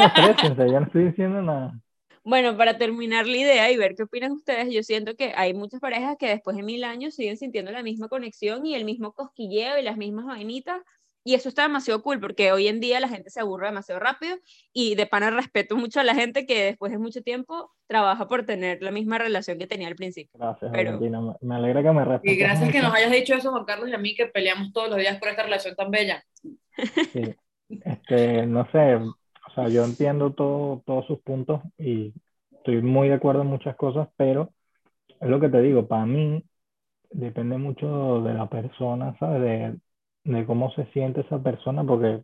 yo 0.58 0.66
no 0.80 0.86
estoy 0.86 1.04
diciendo 1.06 1.42
nada. 1.42 1.74
Bueno, 2.24 2.56
para 2.56 2.78
terminar 2.78 3.26
la 3.26 3.38
idea 3.38 3.72
y 3.72 3.78
ver 3.78 3.96
qué 3.96 4.04
opinan 4.04 4.34
ustedes, 4.34 4.72
yo 4.72 4.84
siento 4.84 5.16
que 5.16 5.34
hay 5.36 5.54
muchas 5.54 5.80
parejas 5.80 6.18
que 6.20 6.28
después 6.28 6.56
de 6.56 6.64
mil 6.64 6.84
años 6.84 7.16
siguen 7.16 7.38
sintiendo 7.38 7.72
la 7.72 7.82
misma 7.82 8.10
conexión 8.10 8.66
y 8.66 8.76
el 8.76 8.86
mismo 8.86 9.14
cosquilleo 9.14 9.80
y 9.80 9.82
las 9.82 9.98
mismas 9.98 10.26
vainitas. 10.26 10.82
Y 11.24 11.36
eso 11.36 11.50
está 11.50 11.64
demasiado 11.64 12.02
cool 12.02 12.20
porque 12.20 12.52
hoy 12.52 12.68
en 12.68 12.80
día 12.80 13.00
la 13.00 13.08
gente 13.08 13.30
se 13.30 13.40
aburre 13.40 13.68
demasiado 13.68 14.00
rápido 14.00 14.38
y 14.74 14.96
de 14.96 15.06
pana 15.06 15.30
respeto 15.30 15.76
mucho 15.76 16.00
a 16.00 16.04
la 16.04 16.16
gente 16.16 16.48
que 16.48 16.64
después 16.64 16.92
de 16.92 16.98
mucho 16.98 17.22
tiempo 17.22 17.72
trabaja 17.86 18.28
por 18.28 18.44
tener 18.44 18.82
la 18.82 18.90
misma 18.90 19.20
relación 19.20 19.60
que 19.60 19.68
tenía 19.68 19.88
al 19.88 19.96
principio. 19.96 20.40
Gracias, 20.40 20.72
Pero... 20.74 21.00
Me 21.42 21.56
alegra 21.56 21.84
que 21.84 21.92
me 21.92 22.06
respetes. 22.06 22.36
Y 22.36 22.40
gracias 22.40 22.72
que 22.72 22.82
nos 22.82 22.94
hayas 22.94 23.12
dicho 23.12 23.36
eso, 23.36 23.52
Juan 23.52 23.66
Carlos, 23.66 23.90
y 23.90 23.94
a 23.94 24.00
mí 24.00 24.16
que 24.16 24.28
peleamos 24.28 24.74
todos 24.74 24.90
los 24.90 24.98
días 24.98 25.18
por 25.20 25.30
esta 25.30 25.44
relación 25.44 25.76
tan 25.76 25.92
bella. 25.92 26.24
Sí. 27.14 27.36
Este, 27.86 28.46
no 28.48 28.68
sé, 28.72 29.00
o 29.52 29.54
sea, 29.54 29.68
yo 29.68 29.84
entiendo 29.84 30.34
todo, 30.34 30.82
todos 30.86 31.06
sus 31.08 31.20
puntos 31.20 31.62
y 31.78 32.14
estoy 32.52 32.82
muy 32.82 33.10
de 33.10 33.16
acuerdo 33.16 33.42
en 33.42 33.48
muchas 33.48 33.76
cosas, 33.76 34.08
pero 34.16 34.52
es 35.20 35.30
lo 35.30 35.40
que 35.40 35.50
te 35.50 35.62
digo, 35.62 35.88
para 35.88 36.06
mí 36.06 36.44
depende 37.10 37.58
mucho 37.58 38.22
de 38.22 38.34
la 38.34 38.48
persona, 38.48 39.16
¿sabes? 39.20 39.42
De, 39.42 40.32
de 40.32 40.46
cómo 40.46 40.72
se 40.72 40.86
siente 40.94 41.22
esa 41.22 41.42
persona, 41.44 41.84
porque 41.84 42.22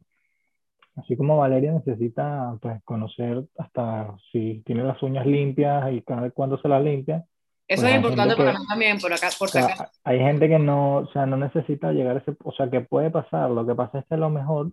así 0.96 1.18
como 1.18 1.38
Valeria 1.38 1.74
necesita 1.74 2.58
pues 2.62 2.82
conocer 2.84 3.44
hasta 3.58 4.16
si 4.32 4.64
tiene 4.66 4.84
las 4.84 5.02
uñas 5.04 5.26
limpias 5.26 5.92
y 5.92 6.02
cada 6.04 6.32
cuándo 6.32 6.58
se 6.62 6.70
las 6.70 6.82
limpia. 6.82 7.26
Eso 7.68 7.82
pues 7.82 7.92
es 7.92 7.98
importante 7.98 8.36
para 8.38 8.54
mí 8.54 8.66
también, 8.70 8.98
por 9.00 9.12
acá, 9.12 9.28
por 9.38 9.50
acá. 9.50 9.92
Hay 10.06 10.20
gente 10.20 10.48
que 10.48 10.58
no, 10.58 11.00
o 11.00 11.12
sea, 11.12 11.26
no 11.26 11.36
necesita 11.36 11.92
llegar 11.92 12.16
a 12.16 12.20
ese, 12.20 12.38
o 12.42 12.54
sea, 12.54 12.70
que 12.70 12.80
puede 12.80 13.12
pasar, 13.12 13.52
lo 13.52 13.68
que 13.68 13.76
pasa 13.76 14.00
es 14.00 14.06
que 14.06 14.16
a 14.16 14.18
lo 14.18 14.30
mejor 14.30 14.72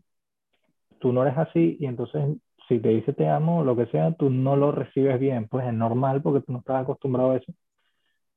tú 1.00 1.12
no 1.12 1.22
eres 1.22 1.36
así 1.36 1.76
y 1.80 1.86
entonces 1.86 2.24
si 2.68 2.78
te 2.78 2.88
dice 2.88 3.12
te 3.12 3.28
amo 3.28 3.60
o 3.60 3.64
lo 3.64 3.76
que 3.76 3.86
sea, 3.86 4.12
tú 4.12 4.30
no 4.30 4.56
lo 4.56 4.72
recibes 4.72 5.18
bien, 5.18 5.48
pues 5.48 5.66
es 5.66 5.72
normal 5.72 6.22
porque 6.22 6.44
tú 6.44 6.52
no 6.52 6.58
estás 6.58 6.82
acostumbrado 6.82 7.32
a 7.32 7.36
eso. 7.36 7.52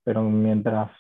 Pero 0.04 0.24
mientras, 0.24 0.92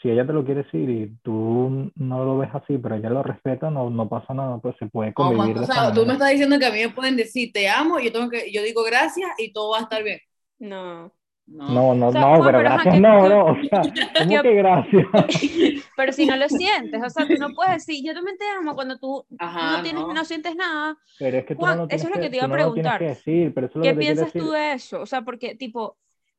si 0.00 0.10
ella 0.10 0.26
te 0.26 0.32
lo 0.32 0.44
quiere 0.44 0.62
decir 0.62 0.88
y 0.88 1.16
tú 1.22 1.90
no 1.94 2.24
lo 2.24 2.38
ves 2.38 2.50
así, 2.54 2.78
pero 2.78 2.94
ella 2.94 3.10
lo 3.10 3.22
respeta, 3.22 3.70
no, 3.70 3.90
no 3.90 4.08
pasa 4.08 4.34
nada, 4.34 4.58
pues 4.58 4.76
se 4.78 4.86
puede 4.86 5.12
convivir. 5.12 5.58
o 5.58 5.64
sea, 5.64 5.92
tú 5.92 6.06
me 6.06 6.14
estás 6.14 6.30
diciendo 6.30 6.58
que 6.58 6.66
a 6.66 6.72
mí 6.72 6.78
me 6.78 6.90
pueden 6.90 7.16
decir 7.16 7.52
te 7.52 7.68
amo 7.68 7.98
y 7.98 8.06
yo, 8.06 8.12
tengo 8.12 8.30
que, 8.30 8.50
yo 8.52 8.62
digo 8.62 8.82
gracias 8.84 9.30
y 9.38 9.52
todo 9.52 9.72
va 9.72 9.78
a 9.78 9.82
estar 9.82 10.02
bien. 10.02 10.20
No. 10.58 11.12
No, 11.46 11.94
no, 11.94 12.10
no, 12.10 12.44
pero, 12.44 12.58
gracias 12.58 13.00
no, 13.00 13.24
bro. 13.24 13.46
O 13.52 13.56
sea, 13.70 13.82
¿cómo 14.18 14.42
que 14.42 14.54
gracias? 14.54 15.06
pero 15.96 16.12
si 16.12 16.26
no 16.26 16.36
lo 16.36 16.48
sientes, 16.48 17.00
o 17.00 17.08
sea, 17.08 17.26
tú 17.26 17.34
no 17.38 17.50
puedes 17.54 17.86
decir, 17.86 18.04
yo 18.04 18.14
también 18.14 18.36
te 18.36 18.44
amo 18.48 18.74
cuando 18.74 18.98
tú 18.98 19.24
no, 19.30 19.82
tienes, 19.82 20.02
no. 20.02 20.24
sientes 20.24 20.56
nada. 20.56 20.98
Pero 21.18 21.38
es 21.38 21.46
que 21.46 21.54
tú 21.54 21.64
no 21.64 21.76
lo 21.76 21.86
eso 21.88 22.08
es 22.08 22.14
lo 22.14 22.20
que 22.20 22.30
te 22.30 22.36
iba 22.36 22.46
a 22.46 22.50
preguntar. 22.50 23.00
decir, 23.00 23.54
pero 23.54 23.68
eso 23.68 23.80
¿Qué 23.80 23.92
lo 23.92 23.98
piensas 23.98 24.32
tú 24.32 24.50
de 24.50 24.72
eso? 24.72 25.00
O 25.00 25.06
sea, 25.06 25.22
porque, 25.22 25.54
tipo, 25.54 25.96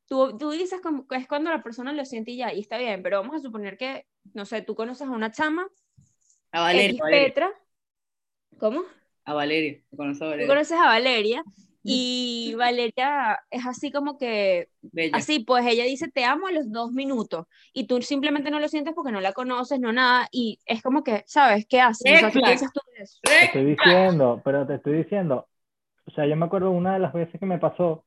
tú, 0.08 0.38
tú 0.38 0.52
dices 0.52 0.82
como 0.82 1.08
que 1.08 1.16
es 1.16 1.28
cuando 1.28 1.52
la 1.52 1.64
persona 1.64 1.94
lo 1.94 2.04
siente 2.04 2.32
y 2.32 2.38
ya, 2.38 2.54
y 2.54 2.60
está 2.60 2.78
bien, 2.78 3.02
pero 3.02 3.22
vamos 3.22 3.38
a 3.38 3.40
suponer 3.40 3.78
que, 3.78 4.06
no 4.34 4.44
sé, 4.44 4.62
tú 4.62 4.76
conoces 4.76 5.08
a 5.08 5.12
una 5.12 5.32
chama, 5.32 5.70
a 6.52 6.62
Valeria, 6.62 7.02
Petra, 7.10 7.52
¿cómo? 8.58 8.84
A 9.24 9.34
Valeria, 9.34 9.80
conoces 9.96 10.22
a 10.22 10.26
Valeria. 10.26 10.46
Tú 10.46 10.52
conoces 10.52 10.78
a 10.78 10.86
Valeria, 10.86 11.44
y 11.90 12.54
Valeria 12.56 13.40
es 13.50 13.66
así 13.66 13.92
como 13.92 14.18
que, 14.18 14.68
así, 15.14 15.40
pues 15.40 15.66
ella 15.66 15.86
dice, 15.86 16.10
te 16.10 16.26
amo 16.26 16.48
a 16.48 16.52
los 16.52 16.72
dos 16.72 16.92
minutos. 16.92 17.46
Y 17.74 17.88
tú 17.88 18.02
simplemente 18.02 18.52
no 18.52 18.60
lo 18.60 18.68
sientes 18.68 18.94
porque 18.94 19.12
no 19.12 19.22
la 19.22 19.32
conoces, 19.32 19.80
no 19.80 19.94
nada. 19.94 20.28
Y 20.32 20.60
es 20.66 20.82
como 20.82 21.04
que, 21.04 21.24
¿sabes 21.28 21.66
qué 21.68 21.80
haces? 21.80 22.24
O 22.24 22.32
piensas 22.32 22.72
tú 22.74 22.82
de 22.96 23.04
eso? 23.04 23.20
Te 23.24 23.46
estoy 23.46 23.66
diciendo, 23.66 24.42
pero 24.44 24.68
te 24.68 24.76
estoy 24.76 24.98
diciendo. 24.98 25.48
O 26.06 26.12
sea, 26.12 26.26
yo 26.26 26.36
me 26.36 26.46
acuerdo 26.46 26.72
una 26.72 26.94
de 26.94 27.00
las 27.00 27.14
veces 27.14 27.40
que 27.40 27.46
me 27.46 27.58
pasó. 27.58 28.04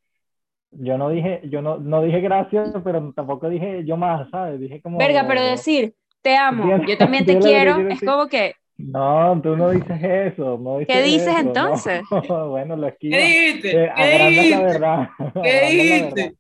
Yo 0.73 0.99
no 0.99 1.09
dije, 1.09 1.41
yo 1.45 1.63
no, 1.63 1.79
no 1.79 2.03
dije 2.03 2.21
gracias, 2.21 2.73
pero 2.85 3.13
tampoco 3.15 3.49
dije 3.49 3.85
yo 3.85 3.97
más, 3.97 4.29
¿sabes? 4.31 4.61
Dije 4.61 4.81
como. 4.81 4.99
Verga, 4.99 5.27
pero 5.27 5.43
decir, 5.43 5.95
te 6.23 6.37
amo, 6.37 6.85
yo 6.87 6.97
también 6.99 7.25
te 7.27 7.39
quiero, 7.39 7.89
es 7.89 8.01
como 8.01 8.29
que 8.29 8.55
no, 8.87 9.41
tú 9.43 9.57
no 9.57 9.71
dices 9.71 9.99
eso. 10.03 10.59
No 10.59 10.79
dices 10.79 10.95
¿Qué 10.95 11.03
dices 11.03 11.35
entonces? 11.39 12.03
bueno, 12.29 12.77
lo 12.77 12.87
esquiva. 12.89 13.17
¿Qué 13.17 13.25
dijiste? 13.25 13.85
Eh, 13.85 13.93
¿Qué 13.97 14.51
la 14.51 14.63
verdad. 14.63 15.09
¿Qué 15.43 15.61
dijiste? 15.71 16.37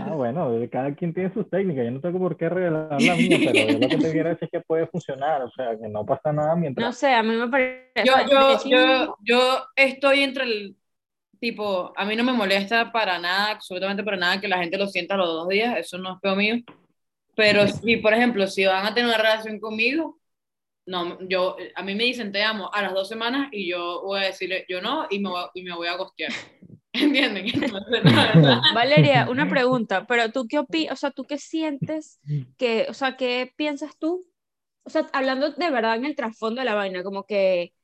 Ah, 0.00 0.14
bueno, 0.14 0.52
cada 0.70 0.94
quien 0.94 1.12
tiene 1.12 1.32
sus 1.32 1.48
técnicas. 1.50 1.84
Yo 1.84 1.90
no 1.90 2.00
tengo 2.00 2.18
por 2.18 2.36
qué 2.36 2.48
revelar 2.48 2.88
la 2.90 2.96
mía, 2.96 3.38
pero 3.52 3.72
lo 3.72 3.80
que 3.80 3.96
te 3.96 4.12
quiero 4.12 4.28
decir 4.30 4.44
es 4.44 4.50
que 4.50 4.60
puede 4.60 4.86
funcionar. 4.86 5.42
O 5.42 5.50
sea, 5.50 5.76
que 5.76 5.88
no 5.88 6.06
pasa 6.06 6.32
nada 6.32 6.54
mientras. 6.54 6.86
No 6.86 6.92
sé, 6.92 7.12
a 7.12 7.22
mí 7.22 7.34
me 7.34 7.48
parece. 7.48 8.04
Yo, 8.04 8.14
yo, 8.30 8.58
yo, 8.64 9.16
yo 9.20 9.64
estoy 9.74 10.22
entre 10.22 10.44
el. 10.44 10.76
Tipo, 11.40 11.92
a 11.96 12.04
mí 12.04 12.16
no 12.16 12.24
me 12.24 12.32
molesta 12.32 12.90
para 12.90 13.16
nada, 13.20 13.52
absolutamente 13.52 14.02
para 14.02 14.16
nada, 14.16 14.40
que 14.40 14.48
la 14.48 14.58
gente 14.58 14.76
lo 14.76 14.88
sienta 14.88 15.16
los 15.16 15.28
dos 15.28 15.48
días. 15.48 15.76
Eso 15.78 15.96
no 15.96 16.14
es 16.14 16.20
peor 16.20 16.36
mío. 16.36 16.56
Pero 17.36 17.68
si, 17.68 17.96
por 17.98 18.12
ejemplo, 18.12 18.48
si 18.48 18.64
van 18.64 18.84
a 18.84 18.92
tener 18.92 19.08
una 19.08 19.18
relación 19.18 19.60
conmigo, 19.60 20.17
no, 20.88 21.18
yo, 21.28 21.56
a 21.74 21.82
mí 21.82 21.94
me 21.94 22.04
dicen 22.04 22.32
te 22.32 22.42
amo 22.42 22.70
a 22.72 22.82
las 22.82 22.94
dos 22.94 23.08
semanas 23.08 23.48
y 23.52 23.68
yo 23.68 24.02
voy 24.02 24.20
a 24.20 24.26
decirle 24.26 24.64
yo 24.68 24.80
no 24.80 25.06
y 25.10 25.18
me 25.20 25.28
voy, 25.28 25.44
y 25.54 25.62
me 25.62 25.74
voy 25.74 25.86
a 25.86 25.96
gostear. 25.96 26.32
¿Entienden? 26.92 27.46
Valeria, 28.74 29.28
una 29.30 29.48
pregunta, 29.48 30.06
pero 30.06 30.32
tú 30.32 30.48
qué 30.48 30.58
opinas, 30.58 30.94
o 30.94 30.96
sea, 30.96 31.10
tú 31.10 31.24
qué 31.24 31.38
sientes, 31.38 32.18
que, 32.56 32.86
o 32.88 32.94
sea, 32.94 33.16
qué 33.16 33.52
piensas 33.56 33.96
tú, 33.98 34.26
o 34.82 34.90
sea, 34.90 35.06
hablando 35.12 35.50
de 35.50 35.70
verdad 35.70 35.96
en 35.96 36.06
el 36.06 36.16
trasfondo 36.16 36.60
de 36.60 36.64
la 36.64 36.74
vaina, 36.74 37.02
como 37.02 37.24
que 37.24 37.74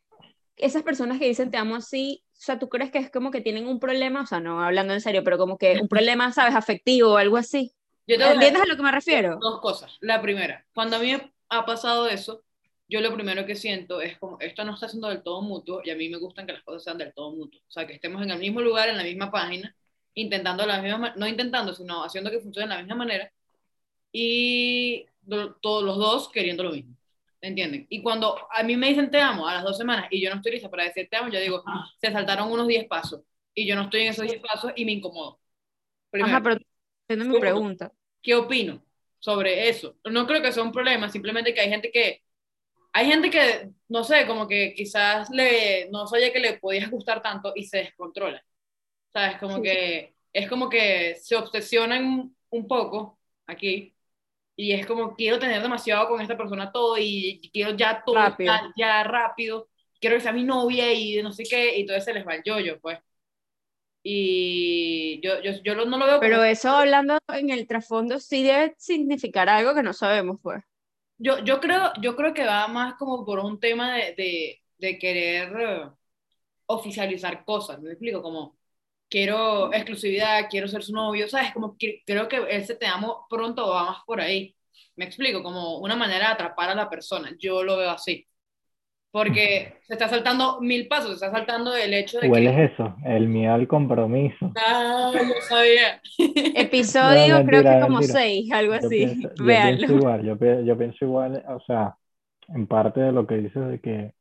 esas 0.56 0.82
personas 0.82 1.18
que 1.18 1.28
dicen 1.28 1.50
te 1.50 1.58
amo 1.58 1.76
así, 1.76 2.24
o 2.32 2.40
sea, 2.40 2.58
tú 2.58 2.68
crees 2.68 2.90
que 2.90 2.98
es 2.98 3.10
como 3.10 3.30
que 3.30 3.42
tienen 3.42 3.68
un 3.68 3.78
problema, 3.78 4.22
o 4.22 4.26
sea, 4.26 4.40
no 4.40 4.62
hablando 4.62 4.94
en 4.94 5.02
serio, 5.02 5.22
pero 5.22 5.36
como 5.38 5.58
que 5.58 5.78
un 5.80 5.88
problema, 5.88 6.32
¿sabes? 6.32 6.54
Afectivo 6.54 7.12
o 7.12 7.16
algo 7.18 7.36
así. 7.36 7.72
Yo 8.06 8.16
¿Entiendes 8.16 8.62
a 8.62 8.66
lo 8.66 8.76
que 8.76 8.82
me 8.82 8.90
refiero? 8.90 9.38
Dos 9.40 9.60
cosas. 9.60 9.96
La 10.00 10.20
primera, 10.20 10.66
cuando 10.74 10.96
a 10.96 10.98
mí 10.98 11.14
ha 11.48 11.66
pasado 11.66 12.08
eso, 12.08 12.43
yo 12.88 13.00
lo 13.00 13.14
primero 13.14 13.46
que 13.46 13.54
siento 13.54 14.00
es 14.00 14.18
como, 14.18 14.38
esto 14.40 14.64
no 14.64 14.74
está 14.74 14.88
siendo 14.88 15.08
del 15.08 15.22
todo 15.22 15.42
mutuo 15.42 15.80
y 15.84 15.90
a 15.90 15.96
mí 15.96 16.08
me 16.08 16.18
gustan 16.18 16.46
que 16.46 16.52
las 16.52 16.62
cosas 16.62 16.84
sean 16.84 16.98
del 16.98 17.14
todo 17.14 17.34
mutuo. 17.34 17.60
O 17.66 17.70
sea, 17.70 17.86
que 17.86 17.94
estemos 17.94 18.22
en 18.22 18.30
el 18.30 18.38
mismo 18.38 18.60
lugar, 18.60 18.88
en 18.88 18.96
la 18.96 19.04
misma 19.04 19.30
página, 19.30 19.74
intentando 20.14 20.66
la 20.66 20.80
misma, 20.80 21.14
no 21.16 21.26
intentando, 21.26 21.74
sino 21.74 22.04
haciendo 22.04 22.30
que 22.30 22.40
funcione 22.40 22.68
de 22.68 22.74
la 22.74 22.82
misma 22.82 22.96
manera 22.96 23.32
y 24.12 25.06
todos 25.60 25.82
los 25.82 25.96
dos 25.96 26.30
queriendo 26.30 26.62
lo 26.62 26.72
mismo. 26.72 26.94
¿Entienden? 27.40 27.86
Y 27.90 28.00
cuando 28.00 28.38
a 28.50 28.62
mí 28.62 28.74
me 28.74 28.88
dicen 28.88 29.10
te 29.10 29.20
amo 29.20 29.46
a 29.46 29.52
las 29.52 29.64
dos 29.64 29.76
semanas 29.76 30.06
y 30.10 30.18
yo 30.18 30.30
no 30.30 30.36
estoy 30.36 30.52
lista 30.52 30.70
para 30.70 30.84
decir 30.84 31.08
te 31.10 31.16
amo, 31.16 31.28
yo 31.28 31.38
digo, 31.40 31.62
se 32.00 32.10
saltaron 32.10 32.50
unos 32.50 32.66
10 32.66 32.86
pasos 32.86 33.20
y 33.52 33.66
yo 33.66 33.76
no 33.76 33.82
estoy 33.82 34.02
en 34.02 34.08
esos 34.08 34.26
10 34.26 34.40
pasos 34.40 34.72
y 34.76 34.84
me 34.86 34.92
incomodo. 34.92 35.38
Ajá, 36.12 36.42
pero 36.42 36.58
tengo 37.06 37.24
mi 37.26 37.38
pregunta. 37.38 37.92
¿Qué 38.22 38.34
opino 38.34 38.82
sobre 39.18 39.68
eso? 39.68 39.96
No 40.10 40.26
creo 40.26 40.40
que 40.40 40.52
sea 40.52 40.62
un 40.62 40.72
problema, 40.72 41.10
simplemente 41.10 41.52
que 41.52 41.60
hay 41.60 41.68
gente 41.68 41.90
que 41.90 42.23
hay 42.96 43.06
gente 43.06 43.28
que, 43.28 43.70
no 43.88 44.04
sé, 44.04 44.24
como 44.24 44.46
que 44.46 44.72
quizás 44.72 45.28
le, 45.30 45.90
no 45.90 46.06
sabía 46.06 46.32
que 46.32 46.38
le 46.38 46.58
podías 46.58 46.88
gustar 46.88 47.20
tanto 47.20 47.52
y 47.56 47.64
se 47.64 47.78
descontrola. 47.78 48.40
¿Sabes? 49.12 49.36
Como 49.38 49.60
que 49.60 50.14
es 50.32 50.48
como 50.48 50.68
que 50.68 51.16
se 51.16 51.34
obsesionan 51.36 52.34
un 52.50 52.68
poco 52.68 53.18
aquí 53.46 53.94
y 54.56 54.72
es 54.72 54.86
como 54.86 55.14
quiero 55.14 55.40
tener 55.40 55.60
demasiado 55.60 56.08
con 56.08 56.20
esta 56.20 56.36
persona 56.36 56.70
todo 56.70 56.96
y 56.96 57.50
quiero 57.52 57.76
ya 57.76 58.02
todo 58.04 58.14
rápido. 58.14 58.54
Ya, 58.76 59.02
rápido, 59.02 59.68
quiero 60.00 60.16
que 60.16 60.22
sea 60.22 60.32
mi 60.32 60.44
novia 60.44 60.92
y 60.92 61.20
no 61.20 61.32
sé 61.32 61.42
qué, 61.42 61.76
y 61.76 61.86
todo 61.86 62.00
se 62.00 62.14
les 62.14 62.24
va 62.24 62.36
el 62.36 62.42
yo-yo, 62.44 62.78
pues. 62.80 63.00
Y 64.04 65.20
yo, 65.20 65.40
yo, 65.42 65.52
yo 65.64 65.74
no 65.84 65.98
lo 65.98 66.06
veo. 66.06 66.20
Pero 66.20 66.44
eso 66.44 66.68
hablando 66.68 67.18
en 67.32 67.50
el 67.50 67.66
trasfondo 67.66 68.20
sí 68.20 68.44
debe 68.44 68.74
significar 68.78 69.48
algo 69.48 69.74
que 69.74 69.82
no 69.82 69.92
sabemos, 69.92 70.38
pues. 70.40 70.62
Yo, 71.18 71.38
yo, 71.44 71.60
creo, 71.60 71.92
yo 72.00 72.16
creo 72.16 72.34
que 72.34 72.44
va 72.44 72.66
más 72.68 72.94
como 72.96 73.24
por 73.24 73.38
un 73.40 73.60
tema 73.60 73.94
de, 73.96 74.14
de, 74.16 74.62
de 74.78 74.98
querer, 74.98 75.90
oficializar 76.66 77.44
cosas, 77.44 77.80
¿me 77.80 77.90
explico? 77.92 78.22
Como 78.22 78.58
quiero 79.08 79.72
exclusividad, 79.74 80.48
quiero 80.50 80.68
ser 80.68 80.82
su 80.84 80.92
novio, 80.94 81.28
¿sabes? 81.28 81.52
Como 81.52 81.76
que, 81.78 82.02
creo 82.06 82.28
que 82.28 82.44
ese 82.50 82.74
te 82.76 82.86
amo 82.86 83.26
pronto 83.30 83.68
va 83.70 83.84
más 83.86 83.98
por 84.06 84.20
ahí. 84.20 84.56
Me 84.96 85.04
explico, 85.06 85.42
como 85.42 85.78
una 85.78 85.96
manera 85.96 86.28
de 86.28 86.32
atrapar 86.34 86.70
a 86.70 86.74
la 86.74 86.90
persona. 86.90 87.32
Yo 87.40 87.62
lo 87.64 87.76
veo 87.78 87.90
así. 87.90 88.26
Porque 89.14 89.78
se 89.86 89.94
está 89.94 90.08
saltando 90.08 90.60
mil 90.60 90.88
pasos, 90.88 91.10
se 91.20 91.26
está 91.26 91.30
saltando 91.32 91.74
el 91.76 91.94
hecho 91.94 92.20
de 92.20 92.30
¿Cuál 92.30 92.32
que... 92.32 92.48
es 92.48 92.72
eso? 92.72 92.96
El 93.04 93.28
miedo 93.28 93.54
al 93.54 93.68
compromiso. 93.68 94.56
Ah, 94.56 95.12
yo 95.14 95.34
sabía. 95.48 96.00
Episodio 96.54 97.34
No, 97.34 97.44
creo 97.44 97.64
mentira, 97.64 97.72
que 97.78 97.78
como 97.78 98.02
mentira. 98.02 98.02
seis, 98.02 98.50
algo 98.52 98.74
Yo 98.80 98.90
así. 98.90 98.96
pienso, 98.96 99.30
yo 99.38 99.60
pienso 99.60 99.92
igual, 99.92 100.22
yo, 100.24 100.36
yo 100.64 100.78
pienso 100.78 101.04
igual, 101.04 101.44
o 101.48 101.60
sea, 101.60 101.96
en 102.48 102.66
parte 102.66 103.00
de 103.00 103.12
lo 103.12 103.26
que 103.26 103.36
dices 103.38 103.68
de 103.68 103.80
que 103.80 104.14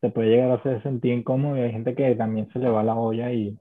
se 0.00 0.10
puede 0.10 0.28
llegar 0.30 0.50
a 0.50 0.54
hacer 0.54 0.82
sentir 0.82 1.12
incómodo 1.12 1.56
y 1.56 1.60
hay 1.62 1.72
gente 1.72 1.94
que 1.94 2.14
también 2.14 2.48
se 2.52 2.58
le 2.58 2.68
va 2.68 2.82
la 2.82 2.94
olla 2.96 3.32
y, 3.32 3.58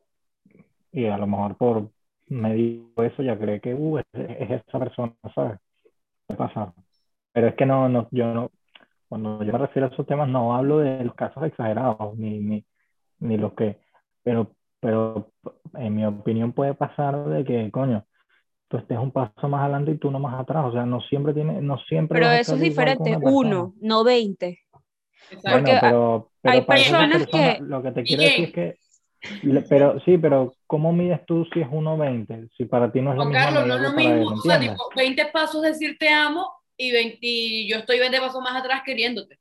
y 0.92 1.06
a 1.08 1.18
lo 1.18 1.28
mejor 1.28 1.58
por 1.58 1.92
medio 2.28 2.92
de 2.98 3.08
eso 3.08 3.24
ya 3.24 3.38
cree 3.38 3.62
que 3.62 3.74
uh, 3.74 4.00
es, 4.00 4.06
es 4.14 4.52
esa 4.68 4.80
persona, 4.80 5.14
¿sabes? 5.36 5.60
Puede 6.28 6.38
pasar. 6.40 6.74
Pero 7.34 7.48
es 7.50 7.56
que 7.56 7.66
no, 7.66 7.90
no, 7.90 8.08
yo 8.12 8.34
no, 8.34 8.52
cuando 9.08 9.44
yo 9.44 9.52
me 9.54 9.60
refiero 9.60 9.88
a 9.88 9.92
esos 9.92 10.06
temas 10.06 10.28
no 10.30 10.56
hablo 10.56 10.80
de 10.80 11.04
los 11.04 11.16
casos 11.16 11.44
exagerados 11.44 12.18
ni, 12.18 12.40
ni, 12.40 12.66
ni 13.20 13.38
los 13.38 13.54
que, 13.54 13.80
pero, 14.24 14.52
pero 14.80 15.32
en 15.76 15.96
mi 15.96 16.06
opinión 16.06 16.54
puede 16.54 16.74
pasar 16.74 17.26
de 17.30 17.44
que, 17.46 17.72
coño, 17.72 18.06
tú 18.68 18.78
estés 18.78 18.98
un 18.98 19.12
paso 19.12 19.48
más 19.48 19.62
adelante 19.62 19.92
y 19.92 19.98
tú 19.98 20.12
no 20.12 20.20
más 20.20 20.40
atrás, 20.40 20.66
o 20.66 20.72
sea, 20.72 20.86
no 20.86 21.02
siempre 21.02 21.34
tiene, 21.34 21.62
no 21.62 21.78
siempre 21.80 22.20
Pero 22.20 22.32
eso 22.32 22.56
es 22.56 22.62
diferente, 22.62 23.18
uno, 23.22 23.74
no 23.82 24.04
veinte. 24.04 24.60
Bueno, 25.44 25.70
pero, 25.82 26.30
pero 26.42 26.56
hay 26.56 26.62
personas 26.62 27.10
personas, 27.12 27.56
que- 27.56 27.64
lo 27.64 27.82
que 27.84 27.92
te 27.92 28.04
quiero 28.06 28.24
decir 28.24 28.46
es 28.46 28.52
que, 28.54 28.78
pero 29.70 30.00
sí, 30.02 30.18
pero 30.18 30.54
¿cómo 30.68 30.94
mides 30.94 31.26
tú 31.26 31.46
si 31.54 31.62
es 31.62 31.68
1.20? 31.68 32.48
Si 32.56 32.66
para 32.66 32.92
ti 32.92 33.02
no 33.02 33.12
es 33.12 33.18
Juan 33.18 33.30
misma 33.30 33.44
Carlos, 33.44 33.68
no 33.68 33.76
es 33.76 33.82
lo 33.82 33.94
mismo, 33.96 34.34
o 34.34 34.42
sea, 34.42 34.60
tipo, 34.60 34.90
20 34.96 35.26
pasos 35.28 35.62
decir 35.62 35.98
te 36.00 36.10
amo 36.10 36.52
y 36.78 36.92
20, 36.92 37.18
y 37.22 37.70
yo 37.70 37.78
estoy 37.78 38.00
20 38.00 38.20
pasos 38.20 38.42
más 38.42 38.56
atrás 38.62 38.82
queriéndote. 38.86 39.40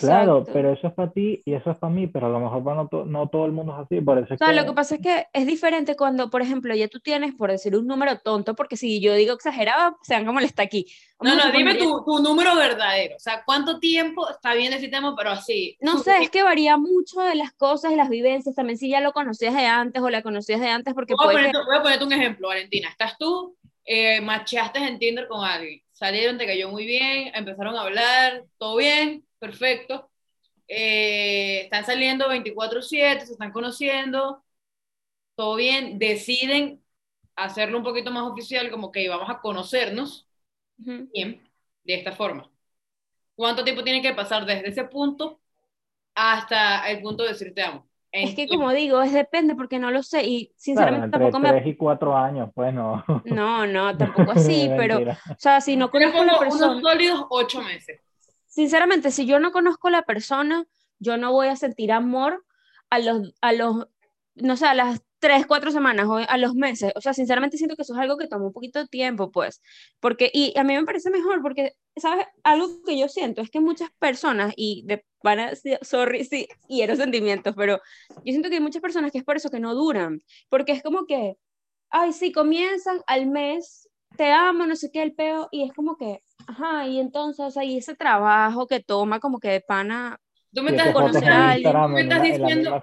Claro, 0.00 0.38
Exacto. 0.38 0.50
pero 0.52 0.72
eso 0.72 0.88
es 0.88 0.94
para 0.94 1.12
ti 1.12 1.40
y 1.44 1.54
eso 1.54 1.70
es 1.70 1.78
para 1.78 1.92
mí, 1.92 2.08
pero 2.08 2.26
a 2.26 2.28
lo 2.28 2.40
mejor 2.40 2.64
para 2.64 2.74
no, 2.74 2.88
to- 2.88 3.04
no 3.06 3.28
todo 3.28 3.46
el 3.46 3.52
mundo 3.52 3.72
es 3.72 3.86
así, 3.86 4.00
por 4.00 4.18
eso 4.18 4.34
es 4.34 4.40
O 4.40 4.44
sea, 4.44 4.48
que... 4.52 4.60
lo 4.60 4.66
que 4.66 4.72
pasa 4.72 4.96
es 4.96 5.00
que 5.00 5.26
es 5.32 5.46
diferente 5.46 5.94
cuando, 5.94 6.28
por 6.28 6.42
ejemplo, 6.42 6.74
ya 6.74 6.88
tú 6.88 6.98
tienes, 6.98 7.36
por 7.36 7.52
decir 7.52 7.76
un 7.76 7.86
número 7.86 8.18
tonto, 8.18 8.56
porque 8.56 8.76
si 8.76 9.00
yo 9.00 9.14
digo 9.14 9.32
exagerado, 9.34 9.96
se 10.02 10.14
van 10.14 10.26
como 10.26 10.40
le 10.40 10.46
está 10.46 10.64
aquí. 10.64 10.86
No, 11.20 11.30
Vamos 11.30 11.44
a 11.44 11.48
no, 11.52 11.56
dime 11.56 11.76
tu, 11.76 12.02
tu 12.04 12.18
número 12.18 12.56
verdadero. 12.56 13.14
O 13.14 13.20
sea, 13.20 13.44
¿cuánto 13.46 13.78
tiempo 13.78 14.28
está 14.28 14.54
bien 14.54 14.72
decir 14.72 14.90
te 14.90 14.96
amo, 14.96 15.14
pero 15.16 15.30
así? 15.30 15.76
No 15.80 15.98
sé, 15.98 16.16
es 16.20 16.30
que 16.30 16.42
varía 16.42 16.76
mucho 16.76 17.20
de 17.20 17.36
las 17.36 17.52
cosas 17.52 17.92
y 17.92 17.96
las 17.96 18.08
vivencias. 18.08 18.56
También 18.56 18.78
si 18.78 18.88
ya 18.88 19.00
lo 19.00 19.12
conocías 19.12 19.54
de 19.54 19.66
antes 19.66 20.02
o 20.02 20.10
la 20.10 20.20
conocías 20.22 20.60
de 20.60 20.68
antes, 20.68 20.94
porque 20.94 21.14
Voy 21.14 21.26
a, 21.26 21.30
puede 21.30 21.46
que... 21.46 21.52
ponerte, 21.52 21.68
voy 21.70 21.76
a 21.78 21.82
ponerte 21.82 22.04
un 22.04 22.12
ejemplo, 22.12 22.48
Valentina. 22.48 22.88
Estás 22.88 23.16
tú, 23.18 23.56
eh, 23.84 24.20
macheaste 24.20 24.80
en 24.80 24.98
Tinder 24.98 25.28
con 25.28 25.44
alguien, 25.44 25.80
salieron, 25.96 26.38
te 26.38 26.46
cayó 26.46 26.70
muy 26.70 26.86
bien, 26.86 27.30
empezaron 27.34 27.76
a 27.76 27.82
hablar, 27.82 28.44
todo 28.58 28.76
bien, 28.76 29.26
perfecto. 29.38 30.10
Eh, 30.68 31.62
están 31.64 31.86
saliendo 31.86 32.28
24/7, 32.28 33.26
se 33.26 33.32
están 33.32 33.52
conociendo, 33.52 34.44
todo 35.36 35.56
bien, 35.56 35.98
deciden 35.98 36.84
hacerlo 37.36 37.78
un 37.78 37.84
poquito 37.84 38.10
más 38.10 38.24
oficial, 38.24 38.70
como 38.70 38.92
que 38.92 39.08
vamos 39.08 39.30
a 39.30 39.40
conocernos 39.40 40.28
bien, 41.12 41.42
de 41.84 41.94
esta 41.96 42.12
forma. 42.12 42.50
¿Cuánto 43.36 43.64
tiempo 43.64 43.84
tiene 43.84 44.02
que 44.02 44.14
pasar 44.14 44.46
desde 44.46 44.68
ese 44.70 44.84
punto 44.84 45.40
hasta 46.14 46.90
el 46.90 47.02
punto 47.02 47.24
de 47.24 47.30
decir 47.30 47.54
te 47.54 47.62
amo? 47.62 47.85
Es 48.24 48.34
que 48.34 48.48
como 48.48 48.72
digo, 48.72 49.02
es 49.02 49.12
depende 49.12 49.54
porque 49.54 49.78
no 49.78 49.90
lo 49.90 50.02
sé 50.02 50.24
y 50.24 50.46
Claro, 50.46 50.54
sinceramente 50.58 51.04
entre 51.04 51.18
tampoco 51.18 51.38
me... 51.40 51.50
3 51.50 51.66
y 51.66 51.76
4 51.76 52.16
años, 52.16 52.50
pues 52.54 52.72
no. 52.72 53.04
No, 53.24 53.66
no, 53.66 53.96
tampoco 53.98 54.32
así, 54.32 54.70
pero, 54.76 54.98
o 54.98 55.36
sea, 55.38 55.60
si 55.60 55.76
no 55.76 55.90
conozco 55.90 56.22
a 56.22 56.24
la 56.24 56.38
persona... 56.38 56.72
unos 56.72 56.82
sólidos 56.82 57.26
ocho 57.28 57.62
meses. 57.62 58.00
sinceramente, 58.46 59.10
si 59.10 59.26
yo 59.26 59.38
no 59.38 59.52
conozco 59.52 59.88
a 59.88 59.90
la 59.92 60.02
persona, 60.02 60.64
yo 60.98 61.16
no 61.16 61.32
voy 61.32 61.48
a 61.48 61.56
sentir 61.56 61.92
amor 61.92 62.44
a 62.90 62.98
los, 62.98 63.34
a 63.42 63.52
los, 63.52 63.86
no 64.34 64.56
sé, 64.56 64.66
a 64.66 64.74
las 64.74 65.02
tres, 65.26 65.44
cuatro 65.44 65.72
semanas 65.72 66.06
o 66.06 66.18
a 66.18 66.38
los 66.38 66.54
meses. 66.54 66.92
O 66.94 67.00
sea, 67.00 67.12
sinceramente 67.12 67.56
siento 67.56 67.74
que 67.74 67.82
eso 67.82 67.94
es 67.94 67.98
algo 67.98 68.16
que 68.16 68.28
toma 68.28 68.46
un 68.46 68.52
poquito 68.52 68.78
de 68.78 68.86
tiempo, 68.86 69.32
pues. 69.32 69.60
Porque, 69.98 70.30
y 70.32 70.56
a 70.56 70.62
mí 70.62 70.72
me 70.74 70.84
parece 70.84 71.10
mejor 71.10 71.42
porque, 71.42 71.72
¿sabes? 71.96 72.26
Algo 72.44 72.68
que 72.84 72.96
yo 72.96 73.08
siento 73.08 73.42
es 73.42 73.50
que 73.50 73.58
muchas 73.58 73.90
personas, 73.98 74.54
y 74.56 74.84
de, 74.86 75.04
van 75.24 75.40
a, 75.40 75.50
decir, 75.50 75.80
sorry, 75.82 76.24
sí, 76.24 76.46
quiero 76.68 76.94
sentimientos, 76.94 77.54
pero 77.56 77.80
yo 78.24 78.32
siento 78.32 78.48
que 78.48 78.54
hay 78.56 78.60
muchas 78.60 78.80
personas 78.80 79.10
que 79.10 79.18
es 79.18 79.24
por 79.24 79.36
eso 79.36 79.50
que 79.50 79.58
no 79.58 79.74
duran. 79.74 80.22
Porque 80.48 80.70
es 80.70 80.80
como 80.80 81.06
que, 81.06 81.36
ay, 81.90 82.12
sí, 82.12 82.30
comienzan 82.30 83.00
al 83.08 83.26
mes, 83.26 83.88
te 84.16 84.30
amo, 84.30 84.64
no 84.64 84.76
sé 84.76 84.92
qué, 84.92 85.02
el 85.02 85.12
peo, 85.12 85.48
y 85.50 85.64
es 85.64 85.72
como 85.72 85.96
que, 85.96 86.22
ajá, 86.46 86.86
y 86.86 87.00
entonces, 87.00 87.44
o 87.44 87.50
sea, 87.50 87.64
y 87.64 87.78
ese 87.78 87.96
trabajo 87.96 88.68
que 88.68 88.78
toma 88.78 89.18
como 89.18 89.40
que 89.40 89.48
de 89.48 89.60
pana, 89.60 90.20
Tú 90.56 90.62
me 90.62 90.70
estás, 90.70 90.86
en 90.86 91.28
a 91.28 91.50
alguien, 91.52 91.70
tú 91.70 91.88
me 91.88 92.00
estás 92.00 92.22
diciendo, 92.22 92.82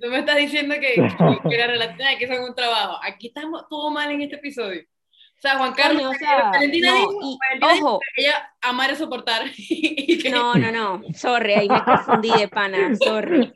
tú 0.00 0.08
me 0.08 0.18
estás 0.20 0.36
diciendo 0.36 0.74
que, 0.80 0.94
que, 0.94 1.48
que 1.50 1.58
la 1.58 1.66
relación 1.66 2.08
hay 2.08 2.16
que 2.16 2.26
ser 2.26 2.40
un 2.40 2.54
trabajo. 2.54 2.98
Aquí 3.02 3.26
estamos 3.26 3.68
todo 3.68 3.90
mal 3.90 4.10
en 4.10 4.22
este 4.22 4.36
episodio. 4.36 4.84
O 4.84 5.40
sea, 5.40 5.58
Juan 5.58 5.74
Carlos, 5.74 6.02
Coño, 6.02 6.10
o 6.10 6.14
sea, 6.14 6.50
Valentina, 6.50 6.90
no, 6.90 6.96
dijo, 6.96 7.12
y 7.12 7.38
Valentina 7.38 7.72
dijo 7.74 7.86
ojo, 7.88 8.00
que 8.16 8.22
ella 8.22 8.54
amar 8.62 8.90
es 8.90 8.98
soportar. 8.98 9.42
que- 9.54 10.30
no, 10.32 10.54
no, 10.54 10.72
no, 10.72 11.02
sorry, 11.12 11.52
ahí 11.52 11.68
me 11.68 11.84
confundí 11.84 12.30
de 12.30 12.48
pana, 12.48 12.96
sorry. 12.96 13.52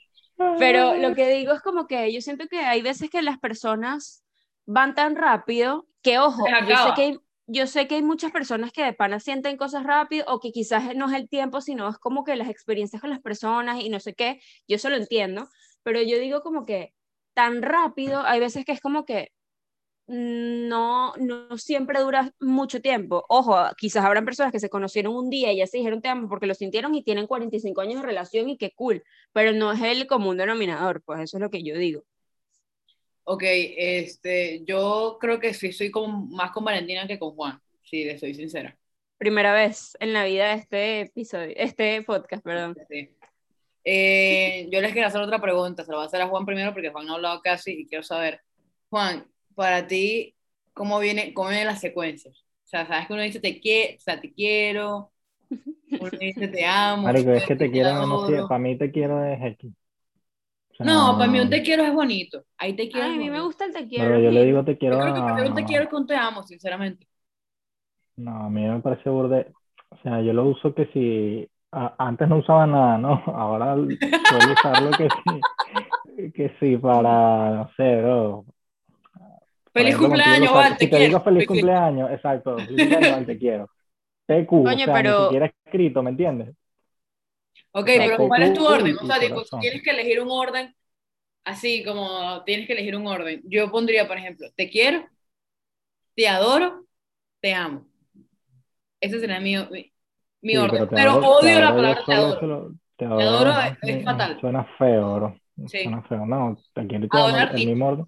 Pero 0.58 0.96
lo 0.96 1.14
que 1.14 1.26
digo 1.30 1.54
es 1.54 1.62
como 1.62 1.86
que 1.86 2.12
yo 2.12 2.20
siento 2.20 2.46
que 2.48 2.58
hay 2.58 2.82
veces 2.82 3.08
que 3.08 3.22
las 3.22 3.38
personas 3.38 4.22
van 4.66 4.94
tan 4.94 5.16
rápido 5.16 5.86
que, 6.02 6.18
ojo, 6.18 6.44
yo 6.68 6.76
sé 6.76 6.90
que 6.94 7.02
hay, 7.02 7.18
yo 7.46 7.66
sé 7.66 7.88
que 7.88 7.96
hay 7.96 8.02
muchas 8.02 8.32
personas 8.32 8.72
que 8.72 8.84
de 8.84 8.92
pana 8.92 9.20
sienten 9.20 9.56
cosas 9.56 9.84
rápido 9.84 10.24
o 10.28 10.40
que 10.40 10.52
quizás 10.52 10.94
no 10.96 11.10
es 11.10 11.16
el 11.16 11.28
tiempo, 11.28 11.60
sino 11.60 11.88
es 11.88 11.98
como 11.98 12.24
que 12.24 12.36
las 12.36 12.48
experiencias 12.48 13.00
con 13.00 13.10
las 13.10 13.20
personas 13.20 13.80
y 13.80 13.88
no 13.88 14.00
sé 14.00 14.14
qué, 14.14 14.40
yo 14.68 14.76
eso 14.76 14.90
lo 14.90 14.96
entiendo, 14.96 15.48
pero 15.82 16.00
yo 16.02 16.18
digo 16.18 16.42
como 16.42 16.64
que 16.66 16.94
tan 17.34 17.62
rápido, 17.62 18.22
hay 18.24 18.40
veces 18.40 18.64
que 18.64 18.72
es 18.72 18.80
como 18.80 19.04
que 19.04 19.30
no, 20.06 21.14
no 21.16 21.56
siempre 21.58 22.00
dura 22.00 22.32
mucho 22.40 22.80
tiempo. 22.82 23.24
Ojo, 23.28 23.56
quizás 23.78 24.04
habrán 24.04 24.24
personas 24.24 24.52
que 24.52 24.60
se 24.60 24.68
conocieron 24.68 25.14
un 25.14 25.30
día 25.30 25.52
y 25.52 25.58
ya 25.58 25.66
se 25.66 25.78
dijeron 25.78 26.02
te 26.02 26.08
amo 26.08 26.28
porque 26.28 26.46
lo 26.46 26.54
sintieron 26.54 26.94
y 26.94 27.04
tienen 27.04 27.26
45 27.26 27.80
años 27.80 28.00
de 28.00 28.06
relación 28.06 28.50
y 28.50 28.58
qué 28.58 28.72
cool, 28.74 29.02
pero 29.32 29.52
no 29.52 29.72
es 29.72 29.80
el 29.82 30.06
común 30.06 30.36
denominador, 30.36 31.02
pues 31.04 31.20
eso 31.20 31.38
es 31.38 31.42
lo 31.42 31.50
que 31.50 31.62
yo 31.62 31.76
digo. 31.76 32.04
Ok, 33.24 33.42
este, 33.44 34.64
yo 34.64 35.16
creo 35.20 35.38
que 35.38 35.54
sí 35.54 35.72
soy 35.72 35.90
como 35.90 36.26
más 36.26 36.50
con 36.50 36.64
Valentina 36.64 37.06
que 37.06 37.18
con 37.18 37.34
Juan, 37.36 37.60
si 37.82 38.04
le 38.04 38.18
soy 38.18 38.34
sincera. 38.34 38.76
Primera 39.16 39.52
vez 39.54 39.96
en 40.00 40.12
la 40.12 40.24
vida 40.24 40.48
de 40.48 40.54
este 40.54 41.00
episodio, 41.02 41.54
este 41.56 42.02
podcast, 42.02 42.42
perdón. 42.42 42.76
Sí. 42.88 43.10
Eh, 43.84 44.68
yo 44.70 44.80
les 44.80 44.92
quiero 44.92 45.06
hacer 45.06 45.20
otra 45.20 45.40
pregunta, 45.40 45.84
se 45.84 45.90
lo 45.90 45.98
voy 45.98 46.04
a 46.04 46.06
hacer 46.06 46.20
a 46.20 46.28
Juan 46.28 46.46
primero 46.46 46.72
porque 46.72 46.90
Juan 46.90 47.06
no 47.06 47.12
ha 47.12 47.16
hablado 47.16 47.40
casi 47.42 47.72
y 47.72 47.86
quiero 47.86 48.02
saber, 48.02 48.40
Juan, 48.90 49.26
para 49.54 49.86
ti, 49.86 50.34
¿cómo 50.72 50.98
viene, 50.98 51.32
cómo 51.32 51.48
vienen 51.48 51.66
las 51.66 51.80
secuencias? 51.80 52.44
O 52.64 52.68
sea, 52.68 52.86
sabes 52.86 53.06
que 53.06 53.12
uno 53.12 53.22
dice 53.22 53.38
te 53.38 53.60
quiero, 53.60 53.96
o 53.96 54.00
sea, 54.00 54.20
te 54.20 54.32
quiero, 54.32 55.12
uno 55.48 56.10
dice 56.18 56.48
te 56.48 56.64
amo, 56.64 57.04
Marico, 57.04 57.30
es 57.30 57.44
que 57.44 57.54
dice 57.54 57.56
te 57.56 57.70
quiero, 57.70 58.06
no 58.06 58.48
para 58.48 58.58
mí 58.58 58.76
te 58.76 58.90
quiero 58.90 59.24
es 59.24 59.40
X. 59.40 59.72
O 60.72 60.76
sea, 60.76 60.86
No, 60.86 61.18
para 61.18 61.30
mí 61.30 61.38
un 61.40 61.50
te 61.50 61.62
quiero 61.62 61.82
es 61.84 61.92
bonito. 61.92 62.44
Ahí 62.58 62.74
te 62.74 62.88
quiero. 62.88 63.06
Ay, 63.08 63.14
a 63.16 63.18
mí 63.18 63.30
me 63.30 63.40
gusta 63.40 63.64
el 63.66 63.72
te 63.72 63.86
quiero. 63.86 64.04
Pero 64.06 64.20
yo 64.20 64.30
le 64.30 64.44
digo 64.44 64.64
te 64.64 64.72
Yo 64.72 64.78
quiero 64.78 64.98
creo 65.00 65.14
que 65.14 65.20
prefiero 65.22 65.48
un 65.50 65.54
te 65.54 65.64
quiero 65.64 65.88
con 65.88 66.06
te 66.06 66.16
amo, 66.16 66.42
sinceramente. 66.42 67.06
No, 68.16 68.44
a 68.46 68.50
mí 68.50 68.62
me 68.66 68.80
parece 68.80 69.08
burde. 69.10 69.52
O 69.90 69.96
sea, 70.02 70.20
yo 70.22 70.32
lo 70.32 70.44
uso 70.46 70.74
que 70.74 70.86
si. 70.92 71.48
a- 71.72 71.94
antes 71.98 72.28
no 72.28 72.38
usaba 72.38 72.66
nada, 72.66 72.98
¿no? 72.98 73.22
Ahora 73.34 73.74
suelo 73.74 74.52
usarlo 74.54 74.90
que 74.96 75.08
sí. 75.08 76.30
Que 76.32 76.54
sí, 76.60 76.76
para. 76.76 77.50
No 77.50 77.70
sé, 77.76 78.00
bro. 78.02 78.44
Feliz 79.72 79.94
ejemplo, 79.94 80.08
cumpleaños, 80.08 80.52
Val, 80.52 80.72
te 80.76 80.78
Si 80.84 80.84
te 80.84 80.90
quiero. 80.90 81.04
digo 81.06 81.20
feliz 81.20 81.46
cumpleaños, 81.46 82.10
exacto. 82.10 82.56
Feliz 82.58 82.78
cumpleaños, 82.78 83.10
Val, 83.12 83.26
te 83.26 83.38
quiero. 83.38 83.70
PQ, 84.26 84.46
Coño, 84.48 84.70
o 84.70 84.78
sea, 84.78 84.94
pero- 84.94 85.18
ni 85.18 85.24
siquiera 85.24 85.46
escrito, 85.46 86.02
¿me 86.02 86.10
entiendes? 86.10 86.54
Ok, 87.72 87.86
sea, 87.86 88.04
pero 88.06 88.28
¿cuál 88.28 88.42
es 88.42 88.54
tu 88.54 88.66
orden? 88.66 88.96
O 88.98 89.06
sea, 89.06 89.18
corazón. 89.28 89.60
tienes 89.60 89.82
que 89.82 89.90
elegir 89.90 90.20
un 90.20 90.30
orden, 90.30 90.74
así 91.44 91.84
como 91.84 92.42
tienes 92.44 92.66
que 92.66 92.74
elegir 92.74 92.96
un 92.96 93.06
orden. 93.06 93.42
Yo 93.44 93.70
pondría, 93.70 94.06
por 94.08 94.18
ejemplo, 94.18 94.48
te 94.56 94.70
quiero, 94.70 95.06
te 96.14 96.28
adoro, 96.28 96.84
te 97.40 97.54
amo. 97.54 97.86
Ese 99.00 99.18
sería 99.20 99.40
mi, 99.40 99.56
mi, 99.56 99.92
mi 100.42 100.52
Sí, 100.54 100.58
orden. 100.58 100.88
te 100.88 100.94
Pero, 100.94 101.10
adoro- 101.12 101.20
te 101.20 101.26
odio 101.46 101.60
la 101.60 101.70
palabra 101.74 102.04
te 102.06 102.12
adoro. 102.14 102.40
solo- 102.40 102.72
te 102.96 103.04
adoro 103.04 103.26
adoro 103.28 103.50
es- 103.82 103.88
es 103.96 104.04
fatal. 104.04 104.40
Suena 104.40 104.64
feo, 104.78 105.14
bro. 105.16 105.36
Sí. 105.66 105.78
Suena 105.82 106.02
feo. 106.02 106.26
No, 106.26 106.56
te 106.74 106.84
te 106.86 106.96
amo 106.96 107.08
Adorar 107.10 107.56
el 107.56 107.66
mismo 107.66 107.88
orden. 107.88 108.06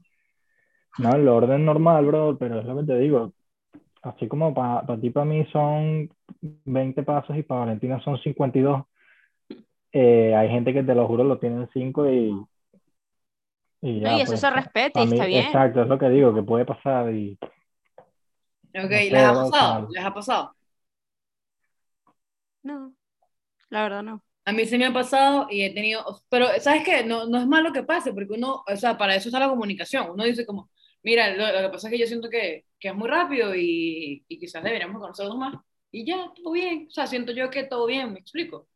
No, 0.99 1.11
el 1.17 1.29
orden 1.29 1.65
normal, 1.65 2.07
bro, 2.07 2.37
pero 2.39 2.61
es 2.61 2.67
lo 2.67 2.77
que 2.79 2.85
te 2.87 2.99
digo. 2.99 3.33
Así 4.03 4.29
como 4.29 4.55
para 4.55 4.87
ti, 5.01 5.11
para 5.11 5.27
mí 5.27 5.45
son 5.53 6.11
20 6.65 7.03
pasos 7.03 7.37
y 7.37 7.43
para 7.43 7.61
Valentina 7.61 8.01
son 8.05 8.19
52. 8.23 8.85
Eh, 9.95 10.35
hay 10.37 10.49
gente 10.51 10.75
que 10.75 10.83
te 10.85 10.95
lo 10.95 11.07
juro 11.09 11.25
lo 11.25 11.39
tienen 11.39 11.69
cinco 11.73 12.09
y, 12.11 12.35
y 13.83 14.01
ya. 14.01 14.13
No, 14.13 14.15
y 14.15 14.21
eso 14.21 14.37
pues, 14.37 14.39
se 14.39 14.51
respeta 14.51 15.01
y 15.01 15.05
está 15.05 15.27
bien. 15.27 15.61
Exacto, 15.63 15.83
es 15.83 15.89
lo 15.89 15.99
que 15.99 16.09
digo, 16.09 16.35
que 16.35 16.43
puede 16.43 16.65
pasar 16.65 17.13
y 17.15 17.39
Ok, 18.75 18.91
No 18.91 18.97
¿les 19.11 19.23
ha 19.25 19.35
pasado? 19.35 19.87
¿Les 19.91 20.05
ha 20.05 20.13
pasado? 20.15 20.55
No, 22.63 22.95
la 23.71 23.83
verdad 23.85 24.03
no. 24.05 24.25
A 24.47 24.53
mí 24.53 24.67
sí 24.67 24.77
me 24.79 24.87
ha 24.87 24.93
pasado 24.93 25.47
y 25.51 25.63
he 25.63 25.75
tenido, 25.75 26.05
pero 26.29 26.47
¿sabes 26.61 26.85
qué? 26.85 27.03
No, 27.05 27.27
no 27.27 27.39
es 27.41 27.47
malo 27.47 27.73
que 27.73 27.83
pase, 27.83 28.13
porque 28.13 28.35
uno, 28.35 28.63
o 28.67 28.77
sea, 28.77 28.99
para 28.99 29.15
eso 29.17 29.29
está 29.29 29.39
la 29.41 29.49
comunicación. 29.49 30.11
Uno 30.11 30.25
dice 30.25 30.45
como, 30.47 30.71
mira, 31.03 31.35
lo, 31.35 31.47
lo 31.53 31.69
que 31.69 31.73
pasa 31.73 31.89
es 31.89 31.93
que 31.93 31.99
yo 32.01 32.07
siento 32.07 32.29
que, 32.31 32.67
que 32.79 32.89
es 32.89 32.95
muy 32.95 33.09
rápido 33.09 33.55
y, 33.55 34.25
y 34.29 34.39
quizás 34.39 34.63
deberíamos 34.63 35.01
conocernos 35.01 35.39
más. 35.39 35.55
Y 35.91 36.05
ya, 36.07 36.31
todo 36.37 36.53
bien. 36.53 36.87
O 36.89 36.91
sea, 36.91 37.07
siento 37.07 37.33
yo 37.33 37.49
que 37.51 37.65
todo 37.65 37.87
bien, 37.87 38.13
me 38.13 38.21
explico. 38.21 38.69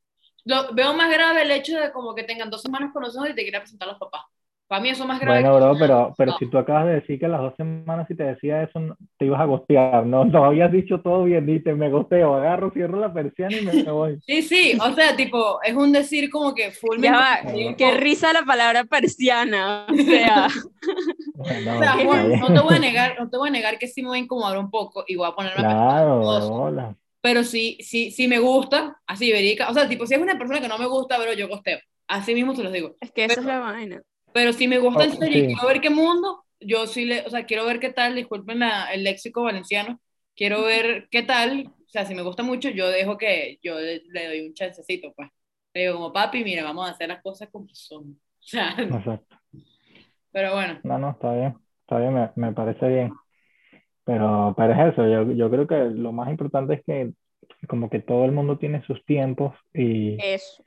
Lo, 0.49 0.73
veo 0.73 0.95
más 0.95 1.13
grave 1.13 1.43
el 1.43 1.51
hecho 1.51 1.79
de 1.79 1.93
como 1.93 2.15
que 2.15 2.23
tengan 2.25 2.49
dos 2.49 2.63
semanas 2.63 2.91
conocidos 2.93 3.29
y 3.29 3.35
te 3.35 3.43
quieran 3.43 3.61
presentar 3.61 3.87
a 3.89 3.93
los 3.93 4.01
papás. 4.01 4.23
Para 4.67 4.81
mí 4.83 4.89
eso 4.89 5.03
es 5.03 5.09
más 5.09 5.21
grave. 5.21 5.41
Bueno, 5.43 5.57
bro, 5.57 5.77
pero, 5.79 6.15
pero 6.17 6.33
No. 6.33 6.39
si 6.39 6.47
tú 6.47 6.59
acabas 6.59 6.87
de 6.87 6.95
decir 6.95 7.19
que 7.19 7.29
las 7.29 7.41
dos 7.41 7.55
semanas 7.57 8.07
si 8.09 8.15
te 8.15 8.25
decía 8.25 8.63
eso, 8.63 8.81
te 9.19 9.27
ibas 9.27 9.41
a 9.41 9.45
gostear, 9.45 10.07
¿no? 10.07 10.25
No 10.39 10.45
habías 10.45 10.73
dicho 10.73 11.01
todo 11.01 11.25
bien, 11.25 11.45
dices, 11.47 11.77
me 11.77 11.91
gosteo, 11.91 12.35
agarro, 12.35 12.71
cierro 12.71 12.99
la 12.99 13.13
persiana 13.13 13.57
y 13.57 13.65
me 13.65 13.83
voy. 13.91 14.19
Sí, 14.27 14.43
sí, 14.43 14.79
o 14.81 14.93
sea, 14.93 15.15
tipo, 15.17 15.61
es 15.63 15.75
un 15.75 15.93
decir 15.93 16.31
como 16.31 16.55
que 16.55 16.71
full 16.71 16.99
Ya 17.01 17.13
va, 17.13 17.39
qué 17.77 17.93
risa 17.99 18.33
la 18.33 18.43
palabra 18.43 18.85
persiana. 18.85 19.87
O 19.91 19.95
sea, 19.95 20.49
Bueno, 21.35 21.77
O 21.77 21.79
sea, 21.79 21.93
Juan, 22.05 22.41
no 22.41 22.47
te 22.49 22.61
voy 22.61 22.75
a 22.75 22.79
negar, 22.79 23.17
no 23.19 23.31
te 23.31 23.37
voy 23.37 23.49
a 23.49 23.53
negar 23.53 23.79
que 23.79 23.87
sí 23.87 24.03
me 24.03 24.09
voy 24.09 24.19
a 24.19 24.23
incomodar 24.23 24.59
un 24.59 24.71
poco 24.71 25.05
y 25.07 25.15
voy 25.15 25.29
a 25.29 25.33
ponerme 25.33 25.61
a 25.61 25.69
pensar 25.69 25.89
Claro, 25.89 26.21
hola. 26.21 26.97
Pero 27.29 27.45
sí, 27.45 27.77
sí, 27.83 28.11
sí 28.11 28.27
me 28.29 28.39
gusta, 28.39 29.01
así 29.07 29.31
verica, 29.33 29.69
o 29.71 29.75
sea, 29.75 29.89
tipo, 29.89 30.07
si 30.07 30.15
es 30.15 30.21
una 30.21 30.39
persona 30.39 30.61
que 30.61 30.69
no 30.69 30.79
me 30.79 30.87
gusta, 30.87 31.19
pero 31.19 31.33
yo 31.35 31.49
costeo, 31.49 31.79
así 32.07 32.35
mismo 32.35 32.55
se 32.55 32.63
los 32.63 32.73
digo, 32.73 32.97
es 33.01 33.13
que 33.13 33.25
esa 33.25 33.35
Pero- 33.35 33.43
es 33.43 33.47
la 33.47 33.59
vaina. 33.61 34.03
pero 34.33 34.53
si 34.53 34.69
me 34.69 34.79
gusta 34.79 35.05
Oh, 35.05 35.11
serio 35.11 35.39
y 35.39 35.43
sí. 35.43 35.47
quiero 35.47 35.69
ver 35.69 35.81
qué 35.81 35.91
mundo, 35.91 36.45
yo 36.61 36.87
sí 36.87 37.05
le, 37.05 37.23
o 37.27 37.31
sea, 37.31 37.45
quiero 37.47 37.67
ver 37.67 37.81
qué 37.81 37.91
tal, 37.93 38.15
disculpen 38.15 38.61
la- 38.61 38.93
el 38.93 39.05
léxico 39.05 39.43
valenciano, 39.43 40.01
quiero 40.37 40.63
ver 40.63 41.09
qué 41.11 41.23
tal, 41.23 41.73
o 41.87 41.89
sea, 41.91 42.05
si 42.07 42.15
me 42.15 42.23
gusta 42.23 42.43
mucho, 42.43 42.71
yo 42.71 42.89
dejo 42.89 43.19
que, 43.19 43.59
yo 43.63 43.79
le, 43.79 44.03
le 44.09 44.27
doy 44.29 44.41
un 44.47 44.55
chancecito, 44.55 45.13
pues, 45.15 45.29
le 45.75 45.83
digo 45.83 45.95
como, 45.95 46.13
papi, 46.13 46.45
mira, 46.45 46.63
vamos 46.65 46.89
a 46.89 46.93
hacer 46.93 47.09
las 47.09 47.23
cosas 47.23 47.49
como 47.51 47.67
son, 47.73 48.21
o 48.41 48.43
sea, 48.47 48.75
Exacto. 48.89 49.37
pero 50.33 50.55
bueno, 50.55 50.83
No, 50.83 50.99
no, 50.99 51.11
está 51.11 51.33
bien, 51.35 51.59
está 51.83 51.99
bien, 51.99 52.15
me, 52.15 52.31
me 52.37 52.53
parece 52.53 52.89
bien. 52.89 53.21
Pero, 54.09 54.55
pero 54.57 54.73
es 54.73 54.93
eso, 54.95 55.07
yo, 55.07 55.33
yo 55.33 55.51
creo 55.51 55.67
que 55.67 55.77
lo 55.91 56.13
más 56.13 56.31
importante 56.31 56.75
es 56.75 56.85
que 56.85 57.13
como 57.69 57.91
que 57.91 58.01
todo 58.01 58.25
el 58.25 58.33
mundo 58.33 58.57
tiene 58.57 58.83
sus 58.85 59.05
tiempos 59.05 59.55
y 59.75 60.17
Eso, 60.17 60.63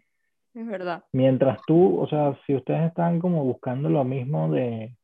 es 0.53 0.67
verdad. 0.67 1.03
mientras 1.11 1.59
tú, 1.65 1.99
o 1.99 2.07
sea, 2.07 2.37
si 2.45 2.55
ustedes 2.55 2.83
están 2.87 3.19
como 3.19 3.43
buscando 3.43 3.89
lo 3.89 4.03
mismo 4.03 4.51
de, 4.51 4.95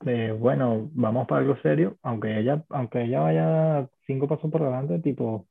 de, 0.00 0.32
bueno, 0.32 0.90
vamos 0.92 1.26
para 1.26 1.40
algo 1.40 1.56
serio, 1.62 1.96
aunque 2.02 2.38
ella, 2.38 2.62
aunque 2.68 3.02
ella 3.04 3.20
vaya 3.20 3.88
cinco 4.06 4.28
pasos 4.28 4.50
por 4.50 4.62
delante, 4.62 4.98
tipo, 5.00 5.46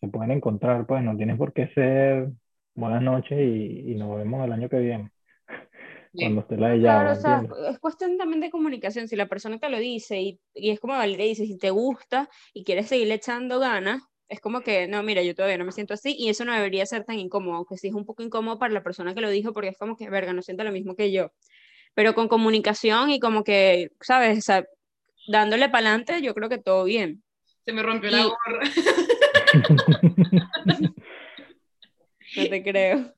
se 0.00 0.08
pueden 0.08 0.32
encontrar, 0.32 0.86
pues 0.86 1.02
no 1.04 1.16
tienes 1.16 1.38
por 1.38 1.54
qué 1.54 1.68
ser 1.70 2.30
buenas 2.74 3.02
noches 3.02 3.38
y, 3.40 3.92
y 3.92 3.96
nos 3.96 4.16
vemos 4.18 4.44
el 4.44 4.52
año 4.52 4.68
que 4.68 4.78
viene. 4.80 5.10
Cuando 6.16 6.40
esté 6.42 6.56
la 6.56 6.68
de 6.70 6.80
Claro, 6.80 7.12
o 7.12 7.16
sea, 7.16 7.42
es 7.70 7.78
cuestión 7.78 8.16
también 8.18 8.40
de 8.40 8.50
comunicación. 8.50 9.08
Si 9.08 9.16
la 9.16 9.26
persona 9.26 9.58
te 9.58 9.68
lo 9.68 9.78
dice 9.78 10.20
y, 10.20 10.40
y 10.54 10.70
es 10.70 10.80
como 10.80 10.94
Valeria 10.94 11.26
dice, 11.26 11.46
si 11.46 11.58
te 11.58 11.70
gusta 11.70 12.28
y 12.52 12.64
quieres 12.64 12.88
seguirle 12.88 13.14
echando 13.14 13.58
ganas, 13.58 14.02
es 14.28 14.40
como 14.40 14.62
que, 14.62 14.86
no, 14.88 15.02
mira, 15.02 15.22
yo 15.22 15.34
todavía 15.34 15.58
no 15.58 15.64
me 15.64 15.72
siento 15.72 15.94
así 15.94 16.14
y 16.18 16.28
eso 16.28 16.44
no 16.44 16.54
debería 16.54 16.86
ser 16.86 17.04
tan 17.04 17.18
incómodo, 17.18 17.56
aunque 17.56 17.76
sí 17.76 17.88
es 17.88 17.94
un 17.94 18.04
poco 18.04 18.22
incómodo 18.22 18.58
para 18.58 18.72
la 18.72 18.82
persona 18.82 19.14
que 19.14 19.20
lo 19.20 19.30
dijo 19.30 19.52
porque 19.52 19.68
es 19.68 19.78
como 19.78 19.96
que, 19.96 20.08
verga, 20.08 20.32
no 20.32 20.42
siento 20.42 20.64
lo 20.64 20.72
mismo 20.72 20.96
que 20.96 21.12
yo. 21.12 21.32
Pero 21.94 22.14
con 22.14 22.28
comunicación 22.28 23.10
y 23.10 23.20
como 23.20 23.44
que, 23.44 23.90
¿sabes? 24.00 24.38
O 24.38 24.42
sea, 24.42 24.66
dándole 25.28 25.68
para 25.68 25.88
adelante, 25.88 26.22
yo 26.22 26.34
creo 26.34 26.48
que 26.48 26.58
todo 26.58 26.84
bien. 26.84 27.22
Se 27.64 27.72
me 27.72 27.82
rompió 27.82 28.10
la 28.10 28.20
Y- 28.20 28.24
gorra. 28.24 28.62
No 32.36 32.48
te 32.48 32.62
creo. 32.62 33.14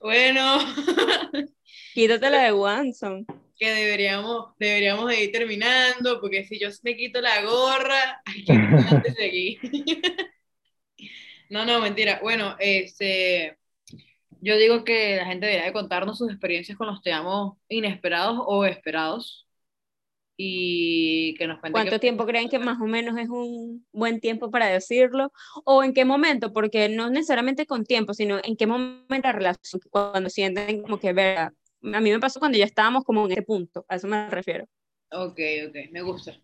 Bueno, 0.00 0.58
Quítate 1.94 2.30
la 2.30 2.44
de 2.44 2.52
Wanson. 2.52 3.26
que 3.58 3.70
deberíamos, 3.70 4.54
deberíamos 4.58 5.08
de 5.08 5.24
ir 5.24 5.32
terminando, 5.32 6.20
porque 6.20 6.44
si 6.44 6.58
yo 6.58 6.68
me 6.82 6.96
quito 6.96 7.20
la 7.20 7.42
gorra, 7.42 8.22
hay 8.24 8.44
que 8.44 8.52
antes 8.52 9.14
de 9.16 9.26
aquí. 9.26 9.58
No, 11.48 11.64
no, 11.64 11.80
mentira. 11.80 12.20
Bueno, 12.22 12.54
este, 12.60 13.58
yo 14.40 14.56
digo 14.56 14.84
que 14.84 15.16
la 15.16 15.26
gente 15.26 15.46
debería 15.46 15.66
de 15.66 15.72
contarnos 15.72 16.18
sus 16.18 16.30
experiencias 16.30 16.78
con 16.78 16.86
los 16.86 17.02
te 17.02 17.12
amo 17.12 17.58
inesperados 17.68 18.38
o 18.46 18.64
esperados 18.64 19.48
y 20.36 21.34
que 21.34 21.46
nos 21.46 21.60
cuenten 21.60 21.72
¿Cuánto 21.72 21.96
qué- 21.96 21.98
tiempo 21.98 22.24
creen 22.26 22.48
que 22.48 22.58
más 22.58 22.80
o 22.80 22.84
menos 22.86 23.18
es 23.18 23.28
un 23.28 23.84
buen 23.92 24.20
tiempo 24.20 24.50
para 24.50 24.68
decirlo? 24.68 25.32
¿O 25.64 25.82
en 25.84 25.92
qué 25.92 26.04
momento? 26.04 26.52
Porque 26.52 26.88
no 26.88 27.10
necesariamente 27.10 27.66
con 27.66 27.84
tiempo, 27.84 28.14
sino 28.14 28.38
en 28.42 28.56
qué 28.56 28.66
momento 28.66 29.06
la 29.24 29.32
relación, 29.32 29.82
cuando 29.90 30.30
sienten 30.30 30.82
como 30.82 30.98
que, 30.98 31.12
verga, 31.12 31.52
a 31.82 32.00
mí 32.00 32.10
me 32.10 32.20
pasó 32.20 32.38
cuando 32.40 32.58
ya 32.58 32.64
estábamos 32.64 33.04
como 33.04 33.24
en 33.26 33.32
ese 33.32 33.42
punto, 33.42 33.84
a 33.88 33.96
eso 33.96 34.06
me 34.06 34.28
refiero. 34.30 34.66
Ok, 35.12 35.38
ok, 35.68 35.76
me 35.90 36.02
gusta. 36.02 36.40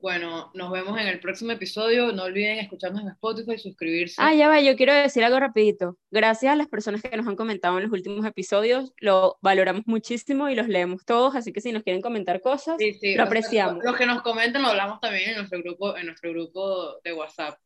Bueno, 0.00 0.52
nos 0.54 0.70
vemos 0.70 0.96
en 1.00 1.08
el 1.08 1.18
próximo 1.18 1.50
episodio. 1.50 2.12
No 2.12 2.22
olviden 2.22 2.58
escucharnos 2.58 3.02
en 3.02 3.08
Spotify, 3.08 3.58
suscribirse. 3.58 4.14
Ah, 4.18 4.32
ya 4.32 4.46
va, 4.46 4.60
yo 4.60 4.76
quiero 4.76 4.94
decir 4.94 5.24
algo 5.24 5.40
rapidito. 5.40 5.98
Gracias 6.12 6.52
a 6.52 6.56
las 6.56 6.68
personas 6.68 7.02
que 7.02 7.16
nos 7.16 7.26
han 7.26 7.34
comentado 7.34 7.78
en 7.78 7.82
los 7.82 7.92
últimos 7.92 8.24
episodios, 8.24 8.92
lo 8.98 9.38
valoramos 9.42 9.82
muchísimo 9.86 10.48
y 10.48 10.54
los 10.54 10.68
leemos 10.68 11.04
todos, 11.04 11.34
así 11.34 11.52
que 11.52 11.60
si 11.60 11.72
nos 11.72 11.82
quieren 11.82 12.00
comentar 12.00 12.40
cosas, 12.40 12.76
Sí, 12.78 12.94
sí, 12.94 13.16
lo 13.16 13.24
apreciamos. 13.24 13.82
los 13.82 13.96
que 13.96 14.06
nos 14.06 14.22
comentan 14.22 14.62
lo 14.62 14.68
hablamos 14.68 15.00
también 15.00 15.30
en 15.30 15.36
nuestro 15.38 15.60
grupo, 15.64 15.96
en 15.96 16.06
nuestro 16.06 16.30
grupo 16.30 17.00
de 17.02 17.12
WhatsApp. 17.14 17.58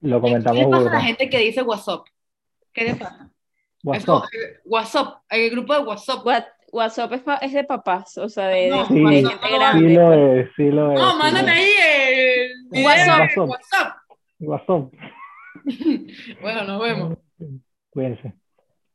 Lo 0.00 0.16
¿Qué 0.16 0.22
comentamos 0.22 0.64
le 0.64 0.68
pasa 0.70 0.90
a 0.90 0.94
la 0.94 1.00
gente 1.02 1.30
que 1.30 1.38
dice 1.38 1.62
WhatsApp? 1.62 2.04
¿Qué 2.72 2.82
le 2.84 2.94
pasa? 2.96 3.30
What's 3.84 4.02
Eso, 4.02 4.16
up? 4.16 4.24
eh, 4.32 4.58
WhatsApp, 4.64 5.22
el 5.28 5.50
grupo 5.50 5.74
de 5.74 5.80
WhatsApp. 5.80 6.24
What- 6.26 6.46
WhatsApp 6.72 7.12
es, 7.12 7.20
pa- 7.22 7.36
es 7.36 7.52
de 7.52 7.62
papás, 7.64 8.18
o 8.18 8.28
sea, 8.28 8.46
de, 8.48 8.68
No, 8.70 8.76
de- 8.78 8.82
de 8.82 8.88
Sí, 8.88 8.94
gente 8.94 9.26
WhatsApp 9.26 9.42
no 9.50 9.58
grande. 9.58 9.88
Sí 9.88 9.94
lo 9.94 10.06
pues. 10.08 10.18
es, 10.48 10.52
sí 10.56 10.70
lo 10.70 10.92
es. 10.92 10.98
No, 10.98 11.10
sí 11.12 11.16
mándame 11.18 11.50
ahí 11.52 11.70
el 12.72 12.84
WhatsApp. 12.84 13.30
de 14.38 14.46
WhatsApp. 14.48 14.92
Bueno, 16.40 16.64
nos 16.64 16.82
vemos. 16.82 17.18
Cuídense. 17.90 18.34